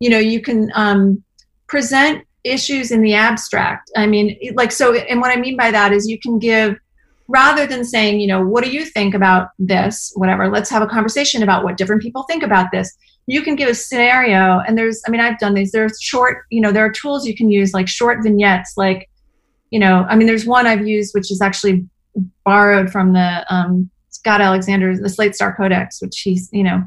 you 0.00 0.10
know 0.10 0.18
you 0.18 0.42
can 0.42 0.70
um, 0.74 1.22
present 1.68 2.26
issues 2.44 2.90
in 2.90 3.00
the 3.00 3.14
abstract. 3.14 3.90
I 3.96 4.06
mean 4.06 4.38
like 4.54 4.70
so 4.70 4.94
and 4.94 5.20
what 5.20 5.36
i 5.36 5.40
mean 5.40 5.56
by 5.56 5.70
that 5.70 5.92
is 5.92 6.06
you 6.06 6.18
can 6.18 6.38
give 6.38 6.76
rather 7.28 7.66
than 7.66 7.84
saying 7.84 8.20
you 8.20 8.26
know 8.26 8.44
what 8.44 8.64
do 8.64 8.70
you 8.70 8.84
think 8.84 9.14
about 9.14 9.48
this? 9.58 10.12
Whatever 10.16 10.48
let's 10.48 10.70
have 10.70 10.82
a 10.82 10.86
conversation 10.86 11.42
about 11.42 11.64
what 11.64 11.76
different 11.76 12.02
people 12.02 12.24
think 12.24 12.42
about 12.42 12.70
this. 12.72 12.94
You 13.26 13.42
can 13.42 13.56
give 13.56 13.68
a 13.68 13.74
scenario 13.74 14.60
and 14.66 14.76
there's 14.76 15.00
i 15.06 15.10
mean 15.10 15.22
i've 15.22 15.38
done 15.38 15.54
these 15.54 15.72
there's 15.72 15.98
short 15.98 16.44
you 16.50 16.60
know 16.60 16.72
there 16.72 16.84
are 16.84 16.92
tools 16.92 17.26
you 17.26 17.34
can 17.34 17.50
use 17.50 17.72
like 17.72 17.88
short 17.88 18.22
vignettes 18.22 18.74
like 18.76 19.08
you 19.70 19.78
know 19.78 20.04
i 20.10 20.14
mean 20.14 20.26
there's 20.26 20.44
one 20.44 20.66
i've 20.66 20.86
used 20.86 21.14
which 21.14 21.30
is 21.30 21.40
actually 21.40 21.86
borrowed 22.44 22.90
from 22.90 23.14
the 23.14 23.46
um, 23.48 23.88
scott 24.10 24.42
alexander 24.42 24.94
the 24.94 25.08
slate 25.08 25.34
star 25.34 25.56
codex 25.56 26.02
which 26.02 26.20
he's 26.20 26.50
you 26.52 26.62
know 26.62 26.84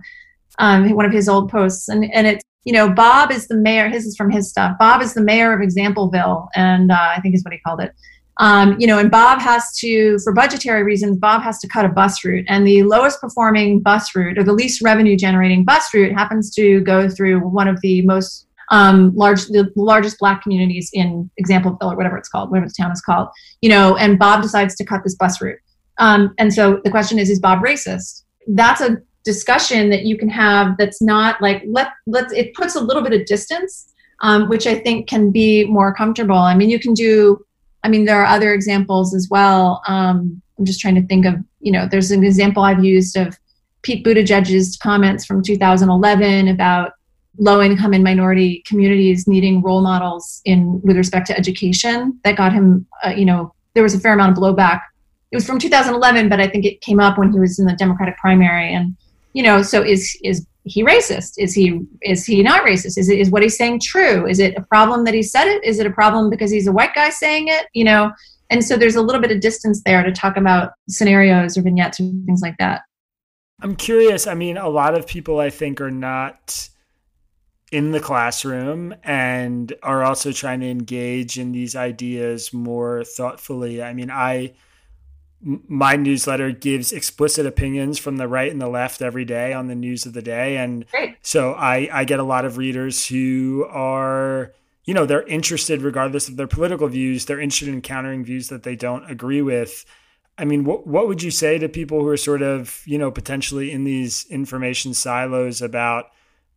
um, 0.60 0.90
one 0.92 1.06
of 1.06 1.12
his 1.12 1.30
old 1.30 1.50
posts. 1.50 1.90
And 1.90 2.06
and 2.14 2.28
it's 2.28 2.44
you 2.64 2.74
know 2.74 2.90
bob 2.90 3.32
is 3.32 3.48
the 3.48 3.56
mayor 3.56 3.88
his 3.88 4.06
is 4.06 4.16
from 4.16 4.30
his 4.30 4.50
stuff. 4.50 4.78
Bob 4.80 5.02
is 5.02 5.14
the 5.14 5.22
mayor 5.22 5.54
of 5.54 5.62
exampleville 5.62 6.48
and 6.56 6.92
uh, 6.92 7.14
i 7.16 7.22
think 7.22 7.36
is 7.36 7.44
what 7.44 7.54
he 7.54 7.60
called 7.60 7.82
it 7.82 7.94
um, 8.40 8.76
you 8.80 8.86
know, 8.86 9.00
and 9.00 9.10
Bob 9.10 9.40
has 9.42 9.76
to, 9.78 10.20
for 10.20 10.32
budgetary 10.34 10.84
reasons, 10.84 11.18
Bob 11.18 11.42
has 11.42 11.60
to 11.60 11.68
cut 11.68 11.86
a 11.86 11.90
bus 11.90 12.24
route. 12.24 12.46
And 12.48 12.68
the 12.68 12.84
lowest 12.84 13.20
performing 13.20 13.80
bus 13.80 14.16
route 14.16 14.38
or 14.38 14.44
the 14.44 14.54
least 14.54 14.82
revenue 14.82 15.18
generating 15.18 15.66
bus 15.66 15.92
route 15.94 16.14
happens 16.14 16.54
to 16.56 16.82
go 16.82 17.10
through 17.10 17.40
one 17.40 17.68
of 17.68 17.82
the 17.82 18.04
most 18.04 18.48
um, 18.70 19.16
large, 19.16 19.46
the 19.46 19.72
largest 19.76 20.20
black 20.20 20.44
communities 20.44 20.90
in 20.94 21.30
Exampleville 21.42 21.94
or 21.94 21.96
whatever 21.96 22.18
it's 22.18 22.30
called, 22.30 22.52
whatever 22.52 22.68
the 22.68 22.76
town 22.80 22.92
is 22.92 23.02
called, 23.02 23.30
you 23.62 23.70
know, 23.70 23.96
and 23.96 24.20
Bob 24.20 24.42
decides 24.42 24.76
to 24.76 24.86
cut 24.86 25.04
this 25.04 25.16
bus 25.16 25.42
route. 25.42 25.60
Um, 26.00 26.36
and 26.38 26.54
so 26.54 26.80
the 26.84 26.92
question 26.92 27.18
is, 27.18 27.30
is 27.30 27.40
Bob 27.40 27.64
racist? 27.64 28.24
That's 28.48 28.82
a 28.82 28.98
discussion 29.24 29.90
that 29.90 30.04
you 30.04 30.18
can 30.18 30.30
have 30.30 30.78
that's 30.78 31.02
not 31.02 31.42
like, 31.42 31.64
let, 31.66 31.90
let's, 32.06 32.34
it 32.34 32.54
puts 32.54 32.76
a 32.76 32.82
little 32.82 33.02
bit 33.02 33.14
of 33.14 33.26
distance, 33.26 33.94
um, 34.22 34.48
which 34.48 34.68
I 34.68 34.76
think 34.76 35.08
can 35.08 35.32
be 35.32 35.66
more 35.66 35.94
comfortable. 35.94 36.38
I 36.38 36.54
mean, 36.54 36.70
you 36.70 36.80
can 36.80 36.94
do, 36.94 37.44
I 37.84 37.90
mean, 37.90 38.06
there 38.06 38.22
are 38.22 38.26
other 38.26 38.54
examples 38.54 39.14
as 39.14 39.28
well. 39.30 39.82
Um, 39.88 40.42
I'm 40.58 40.66
just 40.66 40.80
trying 40.80 40.96
to 40.96 41.06
think 41.06 41.26
of, 41.26 41.36
you 41.60 41.72
know, 41.72 41.88
there's 41.90 42.12
an 42.12 42.24
example 42.24 42.64
I've 42.64 42.84
used 42.84 43.16
of 43.16 43.38
Pete 43.84 44.06
Buttigieg's 44.06 44.76
comments 44.78 45.26
from 45.26 45.44
2011 45.44 46.48
about 46.48 46.94
low 47.38 47.62
income 47.62 47.94
and 47.94 48.04
minority 48.04 48.64
communities 48.66 49.28
needing 49.28 49.62
role 49.62 49.82
models 49.82 50.42
in 50.46 50.82
with 50.82 50.98
respect 50.98 51.28
to 51.28 51.38
education 51.38 52.20
that 52.24 52.36
got 52.36 52.52
him, 52.52 52.88
uh, 53.06 53.10
you 53.10 53.26
know, 53.26 53.54
there 53.74 53.84
was 53.84 53.94
a 53.94 54.00
fair 54.00 54.14
amount 54.14 54.36
of 54.36 54.44
blowback. 54.44 54.82
It 55.32 55.36
was 55.36 55.46
from 55.46 55.60
2011, 55.60 56.30
but 56.30 56.40
I 56.40 56.48
think 56.48 56.66
it 56.66 56.82
came 56.82 57.00
up 57.00 57.18
when 57.18 57.32
he 57.32 57.40
was 57.40 57.60
in 57.60 57.66
the 57.66 57.74
Democratic 57.74 58.18
primary. 58.18 58.74
And, 58.74 58.96
you 59.34 59.44
know, 59.44 59.62
so 59.62 59.84
is, 59.84 60.18
is 60.24 60.48
he 60.68 60.84
racist? 60.84 61.34
Is 61.38 61.54
he 61.54 61.82
is 62.02 62.26
he 62.26 62.44
not 62.44 62.66
racist? 62.66 62.98
Is 62.98 63.10
it 63.10 63.20
is 63.20 63.30
what 63.30 63.44
he's 63.44 63.58
saying 63.58 63.82
true? 63.82 64.28
Is 64.28 64.40
it 64.40 64.56
a 64.58 64.62
problem 64.62 65.04
that 65.06 65.14
he 65.14 65.24
said 65.24 65.48
it? 65.48 65.64
Is 65.64 65.80
it 65.80 65.88
a 65.88 65.92
problem 65.92 66.30
because 66.30 66.52
he's 66.52 66.68
a 66.68 66.72
white 66.72 66.94
guy 66.94 67.10
saying 67.10 67.48
it? 67.48 67.68
You 67.74 67.86
know, 67.86 68.12
and 68.50 68.64
so 68.64 68.78
there's 68.78 68.96
a 68.96 69.02
little 69.02 69.22
bit 69.22 69.32
of 69.32 69.40
distance 69.40 69.82
there 69.84 70.04
to 70.04 70.12
talk 70.12 70.38
about 70.38 70.72
scenarios 70.90 71.58
or 71.58 71.62
vignettes 71.62 72.00
or 72.00 72.10
things 72.26 72.42
like 72.42 72.56
that. 72.60 72.82
I'm 73.62 73.76
curious. 73.76 74.28
I 74.28 74.36
mean, 74.36 74.58
a 74.58 74.70
lot 74.70 74.98
of 74.98 75.08
people 75.08 75.40
I 75.40 75.50
think 75.50 75.82
are 75.82 75.92
not 75.92 76.70
in 77.72 77.92
the 77.92 78.00
classroom 78.00 78.96
and 79.04 79.74
are 79.84 80.04
also 80.04 80.32
trying 80.32 80.62
to 80.62 80.70
engage 80.70 81.38
in 81.38 81.52
these 81.52 81.76
ideas 81.76 82.54
more 82.54 83.04
thoughtfully. 83.04 83.84
I 83.84 83.94
mean, 83.94 84.10
I 84.10 84.54
my 85.68 85.96
newsletter 85.96 86.52
gives 86.52 86.92
explicit 86.92 87.46
opinions 87.46 87.98
from 87.98 88.18
the 88.18 88.28
right 88.28 88.52
and 88.52 88.62
the 88.62 88.68
left 88.68 89.02
every 89.02 89.24
day 89.24 89.54
on 89.54 89.68
the 89.68 89.76
news 89.76 90.06
of 90.06 90.12
the 90.12 90.22
day 90.22 90.58
and 90.58 90.86
Great. 90.92 91.16
so 91.22 91.54
I, 91.54 91.90
I 91.92 92.04
get 92.04 92.20
a 92.20 92.24
lot 92.24 92.44
of 92.44 92.58
readers 92.58 93.08
who 93.08 93.66
are 93.70 94.52
you 94.84 94.94
know 94.94 95.06
they're 95.06 95.26
interested 95.28 95.82
regardless 95.82 96.28
of 96.28 96.36
their 96.36 96.48
political 96.48 96.88
views 96.90 97.26
they're 97.26 97.40
interested 97.40 97.70
in 97.70 97.82
countering 97.82 98.26
views 98.26 98.50
that 98.50 98.64
they 98.64 98.76
don't 98.76 99.10
agree 99.10 99.42
with 99.42 99.86
i 100.38 100.44
mean 100.44 100.66
what, 100.66 100.86
what 100.86 101.08
would 101.08 101.24
you 101.24 101.32
say 101.32 101.58
to 101.58 101.70
people 101.70 102.02
who 102.02 102.08
are 102.08 102.18
sort 102.18 102.42
of 102.42 102.84
you 102.86 102.98
know 102.98 103.10
potentially 103.10 103.72
in 103.72 103.86
these 103.86 104.26
information 104.30 104.94
silos 104.94 105.62
about 105.62 106.08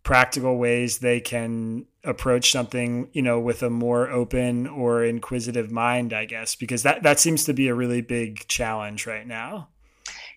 practical 0.03 0.57
ways 0.57 0.99
they 0.99 1.21
can 1.21 1.85
approach 2.05 2.51
something 2.51 3.09
you 3.13 3.21
know 3.21 3.39
with 3.39 3.63
a 3.63 3.69
more 3.69 4.09
open 4.11 4.67
or 4.67 5.05
inquisitive 5.05 5.71
mind 5.71 6.15
i 6.15 6.25
guess 6.25 6.55
because 6.55 6.83
that 6.83 7.03
that 7.03 7.21
seems 7.21 7.45
to 7.45 7.53
be 7.53 7.69
a 7.69 7.75
really 7.75 8.01
big 8.01 8.47
challenge 8.49 9.07
right 9.07 9.27
now. 9.27 9.69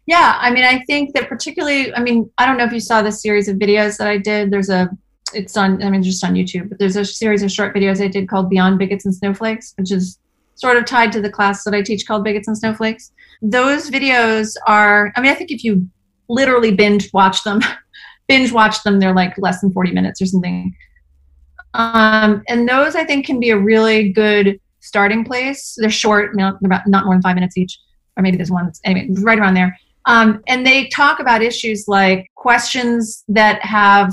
Yeah 0.06 0.38
i 0.41 0.52
mean 0.52 0.65
i 0.65 0.80
think 0.84 1.13
that 1.13 1.30
particularly 1.30 1.93
i 1.95 2.02
mean 2.02 2.30
i 2.38 2.45
don't 2.45 2.58
know 2.58 2.65
if 2.65 2.73
you 2.73 2.82
saw 2.82 3.02
the 3.02 3.12
series 3.12 3.47
of 3.47 3.56
videos 3.58 3.97
that 3.97 4.08
i 4.08 4.17
did. 4.17 4.52
There's 4.52 4.69
a 4.69 4.89
it's 5.34 5.56
on 5.56 5.82
i 5.82 5.89
mean 5.89 6.04
just 6.04 6.23
on 6.23 6.34
youtube 6.34 6.67
but 6.67 6.78
there's 6.78 6.97
a 6.97 7.06
series 7.06 7.41
of 7.41 7.52
short 7.52 7.73
videos 7.73 8.04
i 8.04 8.08
did 8.08 8.28
called 8.28 8.49
beyond 8.49 8.78
bigots 8.78 9.06
and 9.06 9.15
snowflakes 9.15 9.73
which 9.78 9.91
is 9.91 10.19
sort 10.56 10.78
of 10.78 10.86
tied 10.86 11.12
to 11.13 11.21
the 11.21 11.30
class 11.30 11.63
that 11.63 11.73
i 11.73 11.82
teach 11.82 12.06
called 12.06 12.23
bigots 12.23 12.47
and 12.47 12.58
snowflakes. 12.58 13.12
Those 13.41 13.89
videos 13.89 14.56
are 14.67 15.13
i 15.15 15.21
mean 15.21 15.32
i 15.32 15.36
think 15.36 15.49
if 15.49 15.63
you 15.63 15.88
literally 16.28 16.73
binge 16.76 17.10
watch 17.13 17.43
them 17.43 17.62
binge 18.27 18.51
watch 18.51 18.83
them 18.83 18.99
they're 18.99 19.13
like 19.13 19.38
less 19.38 19.62
than 19.62 19.71
40 19.71 19.91
minutes 19.91 20.21
or 20.21 20.25
something. 20.25 20.73
Um, 21.73 22.43
and 22.47 22.67
those 22.67 22.95
I 22.95 23.03
think 23.03 23.25
can 23.25 23.39
be 23.39 23.49
a 23.49 23.57
really 23.57 24.09
good 24.09 24.59
starting 24.79 25.23
place. 25.23 25.75
They're 25.77 25.89
short, 25.89 26.31
you 26.33 26.38
know, 26.38 26.57
about 26.63 26.88
not 26.88 27.05
more 27.05 27.15
than 27.15 27.21
five 27.21 27.36
minutes 27.36 27.57
each, 27.57 27.79
or 28.17 28.23
maybe 28.23 28.38
there's 28.38 28.51
one 28.51 28.65
that's 28.65 28.79
anyway, 28.83 29.07
right 29.21 29.39
around 29.39 29.55
there. 29.55 29.77
Um, 30.05 30.43
and 30.47 30.67
they 30.67 30.89
talk 30.89 31.19
about 31.19 31.41
issues 31.41 31.86
like 31.88 32.29
questions 32.36 33.23
that 33.29 33.63
have 33.63 34.12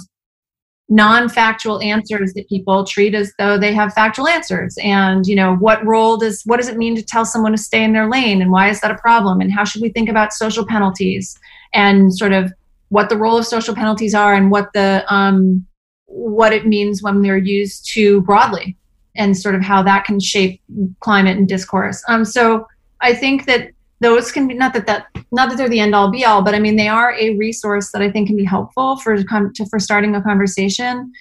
non-factual 0.89 1.81
answers 1.83 2.33
that 2.35 2.49
people 2.49 2.85
treat 2.85 3.15
as 3.15 3.33
though 3.39 3.57
they 3.57 3.73
have 3.73 3.93
factual 3.93 4.27
answers. 4.27 4.77
And 4.83 5.27
you 5.27 5.37
know 5.37 5.57
what 5.57 5.85
role 5.87 6.17
does 6.17 6.43
what 6.47 6.57
does 6.57 6.69
it 6.69 6.77
mean 6.77 6.97
to 6.97 7.03
tell 7.03 7.25
someone 7.25 7.53
to 7.53 7.59
stay 7.59 7.85
in 7.85 7.93
their 7.93 8.09
lane? 8.09 8.43
And 8.43 8.51
why 8.51 8.69
is 8.69 8.81
that 8.81 8.91
a 8.91 8.97
problem? 8.97 9.41
And 9.41 9.53
how 9.53 9.65
should 9.65 9.83
we 9.83 9.91
think 9.91 10.09
about 10.09 10.33
social 10.33 10.67
penalties? 10.67 11.37
And 11.73 12.13
sort 12.17 12.33
of 12.33 12.53
what 12.91 13.09
the 13.09 13.17
role 13.17 13.39
of 13.39 13.47
social 13.47 13.75
penalties 13.75 14.15
are 14.15 14.35
and 14.35 14.51
what 14.51 14.73
the 14.75 15.05
um, 15.13 15.67
what 16.07 16.53
it 16.53 16.67
means 16.67 17.03
when 17.03 17.23
they're 17.23 17.39
used 17.39 17.89
too 17.89 18.21
broadly 18.23 18.77
and 19.17 19.37
sort 19.37 19.55
of 19.55 19.63
how 19.63 19.83
that 19.83 20.05
can 20.05 20.21
shape 20.21 20.61
climate 21.01 21.37
and 21.37 21.49
discourse. 21.49 22.03
Um, 22.09 22.25
so 22.25 22.67
I 23.01 23.15
think 23.15 23.47
that 23.47 23.71
those 24.01 24.33
can 24.33 24.49
be 24.49 24.55
not 24.55 24.73
that 24.75 24.87
that 24.87 25.07
not 25.31 25.51
that 25.51 25.59
they're 25.59 25.69
the 25.69 25.81
end 25.81 25.95
all 25.95 26.11
be 26.11 26.25
all, 26.25 26.43
but 26.43 26.55
I 26.55 26.59
mean 26.59 26.77
they 26.77 26.89
are 26.89 27.15
a 27.15 27.37
resource 27.37 27.93
that 27.93 28.03
I 28.03 28.11
think 28.11 28.27
can 28.27 28.37
be 28.37 28.45
helpful 28.45 28.97
for 28.97 29.23
to, 29.23 29.67
for 29.67 29.79
starting 29.79 30.15
a 30.15 30.23
conversation. 30.23 31.13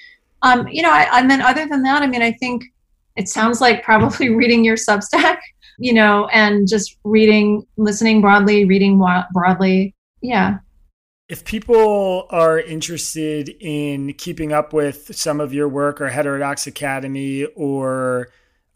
Um, 0.41 0.67
you 0.69 0.81
know, 0.81 0.91
I, 0.91 1.19
and 1.19 1.29
then 1.29 1.41
other 1.41 1.67
than 1.67 1.83
that, 1.83 2.01
I 2.01 2.07
mean, 2.07 2.21
I 2.21 2.31
think 2.31 2.63
it 3.15 3.29
sounds 3.29 3.61
like 3.61 3.83
probably 3.83 4.29
reading 4.35 4.63
your 4.63 4.77
Substack, 4.77 5.37
you 5.77 5.93
know, 5.93 6.27
and 6.27 6.67
just 6.67 6.97
reading, 7.03 7.67
listening 7.77 8.21
broadly, 8.21 8.65
reading 8.65 8.97
broadly. 9.33 9.93
Yeah 10.21 10.59
if 11.29 11.45
people 11.45 12.25
are 12.31 12.59
interested 12.59 13.49
in 13.59 14.13
keeping 14.13 14.51
up 14.51 14.73
with 14.73 15.15
some 15.15 15.39
of 15.39 15.53
your 15.53 15.69
work 15.69 16.01
or 16.01 16.09
Heterodox 16.09 16.65
Academy, 16.65 17.45
or 17.55 18.29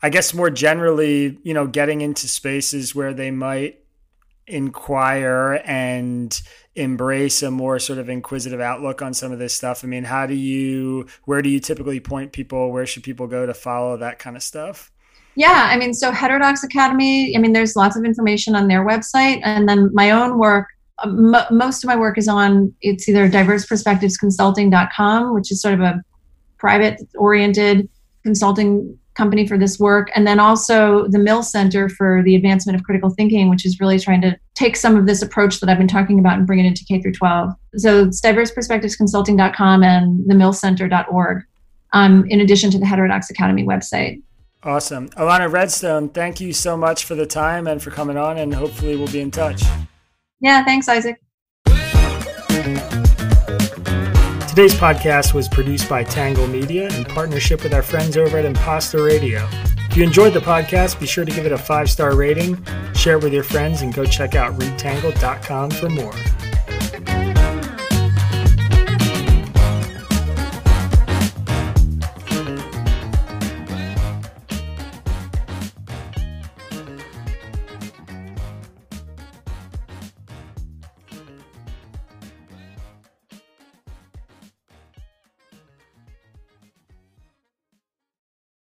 I 0.04 0.10
guess 0.10 0.36
more 0.36 0.52
generally, 0.52 1.40
you 1.44 1.54
know, 1.56 1.66
getting 1.66 2.02
into 2.02 2.28
spaces 2.28 2.94
where 2.94 3.12
they 3.14 3.32
might 3.32 3.80
inquire 4.46 5.62
and 5.66 6.42
embrace 6.76 7.42
a 7.42 7.50
more 7.50 7.80
sort 7.80 7.98
of 7.98 8.10
inquisitive 8.10 8.60
outlook 8.60 9.02
on 9.02 9.14
some 9.16 9.32
of 9.32 9.40
this 9.40 9.54
stuff. 9.54 9.84
I 9.84 9.88
mean, 9.88 10.04
how 10.04 10.28
do 10.28 10.36
you, 10.36 11.08
where 11.26 11.42
do 11.42 11.50
you 11.50 11.60
typically 11.60 12.00
point 12.00 12.34
people? 12.34 12.72
Where 12.72 12.86
should 12.86 13.04
people 13.04 13.26
go 13.26 13.48
to 13.48 13.54
follow 13.54 13.98
that 13.98 14.20
kind 14.20 14.36
of 14.36 14.44
stuff? 14.44 14.92
Yeah, 15.36 15.70
I 15.72 15.78
mean, 15.78 15.94
so 15.96 16.12
Heterodox 16.12 16.64
Academy, 16.64 17.36
I 17.36 17.40
mean, 17.40 17.54
there's 17.54 17.76
lots 17.76 17.96
of 17.96 18.06
information 18.06 18.54
on 18.54 18.68
their 18.68 18.86
website. 18.86 19.42
And 19.44 19.68
then 19.68 19.90
my 19.94 20.12
own 20.12 20.38
work, 20.38 20.68
m- 21.04 21.36
most 21.52 21.84
of 21.84 21.88
my 21.88 21.96
work 21.96 22.18
is 22.18 22.28
on 22.28 22.74
it's 22.82 23.08
either 23.10 23.30
diverseperspectivesconsulting.com 23.30 25.34
which 25.34 25.52
is 25.52 25.62
sort 25.62 25.74
of 25.74 25.82
a 25.82 26.02
private 26.58 27.02
oriented 27.16 27.90
consulting 28.24 28.98
company 29.16 29.48
for 29.48 29.58
this 29.58 29.80
work, 29.80 30.10
and 30.16 30.26
then 30.26 30.40
also 30.40 31.08
the 31.08 31.20
Mill 31.20 31.44
Center 31.44 31.90
for 31.90 32.22
the 32.24 32.36
Advancement 32.36 32.76
of 32.76 32.84
Critical 32.84 33.10
Thinking, 33.10 33.50
which 33.50 33.66
is 33.66 33.80
really 33.80 34.00
trying 34.00 34.22
to 34.22 34.38
take 34.56 34.76
some 34.76 34.96
of 34.96 35.06
this 35.06 35.22
approach 35.22 35.60
that 35.60 35.70
I've 35.70 35.78
been 35.78 35.88
talking 35.88 36.20
about 36.20 36.38
and 36.38 36.48
bring 36.48 36.60
it 36.60 36.66
into 36.66 36.84
K 36.86 37.02
through 37.02 37.14
12. 37.14 37.54
So 37.78 38.06
it's 38.06 38.22
diverseperspectivesconsulting.com 38.22 39.84
and 39.84 40.26
themillcenter.org, 40.26 41.44
um, 41.94 42.26
in 42.30 42.42
addition 42.42 42.72
to 42.72 42.80
the 42.80 42.86
Heterodox 42.86 43.30
Academy 43.30 43.64
website. 43.64 44.22
Awesome. 44.64 45.10
Ilana 45.10 45.52
Redstone, 45.52 46.10
thank 46.10 46.40
you 46.40 46.54
so 46.54 46.78
much 46.78 47.04
for 47.04 47.16
the 47.16 47.26
time 47.26 47.68
and 47.68 47.84
for 47.84 47.92
coming 47.92 48.18
on, 48.18 48.38
and 48.38 48.54
hopefully 48.54 48.96
we'll 48.96 49.12
be 49.12 49.22
in 49.22 49.30
touch. 49.30 49.62
Yeah, 50.44 50.64
thanks, 50.66 50.90
Isaac. 50.90 51.22
Today's 54.50 54.76
podcast 54.76 55.34
was 55.34 55.48
produced 55.48 55.88
by 55.88 56.04
Tangle 56.04 56.48
Media 56.48 56.90
in 56.98 57.06
partnership 57.06 57.64
with 57.64 57.74
our 57.74 57.82
friends 57.82 58.18
over 58.18 58.38
at 58.38 58.44
Imposter 58.44 59.04
Radio. 59.04 59.48
If 59.90 59.96
you 59.96 60.04
enjoyed 60.04 60.34
the 60.34 60.42
podcast, 60.42 61.00
be 61.00 61.08
sure 61.08 61.24
to 61.24 61.32
give 61.32 61.46
it 61.46 61.54
a 61.54 61.58
five 61.58 61.90
star 61.90 62.16
rating, 62.16 62.62
share 62.94 63.18
it 63.18 63.24
with 63.24 63.34
your 63.34 63.46
friends, 63.46 63.84
and 63.84 63.94
go 63.94 64.04
check 64.04 64.36
out 64.36 64.52
readtangle.com 64.60 65.72
for 65.72 65.90
more. 65.90 66.14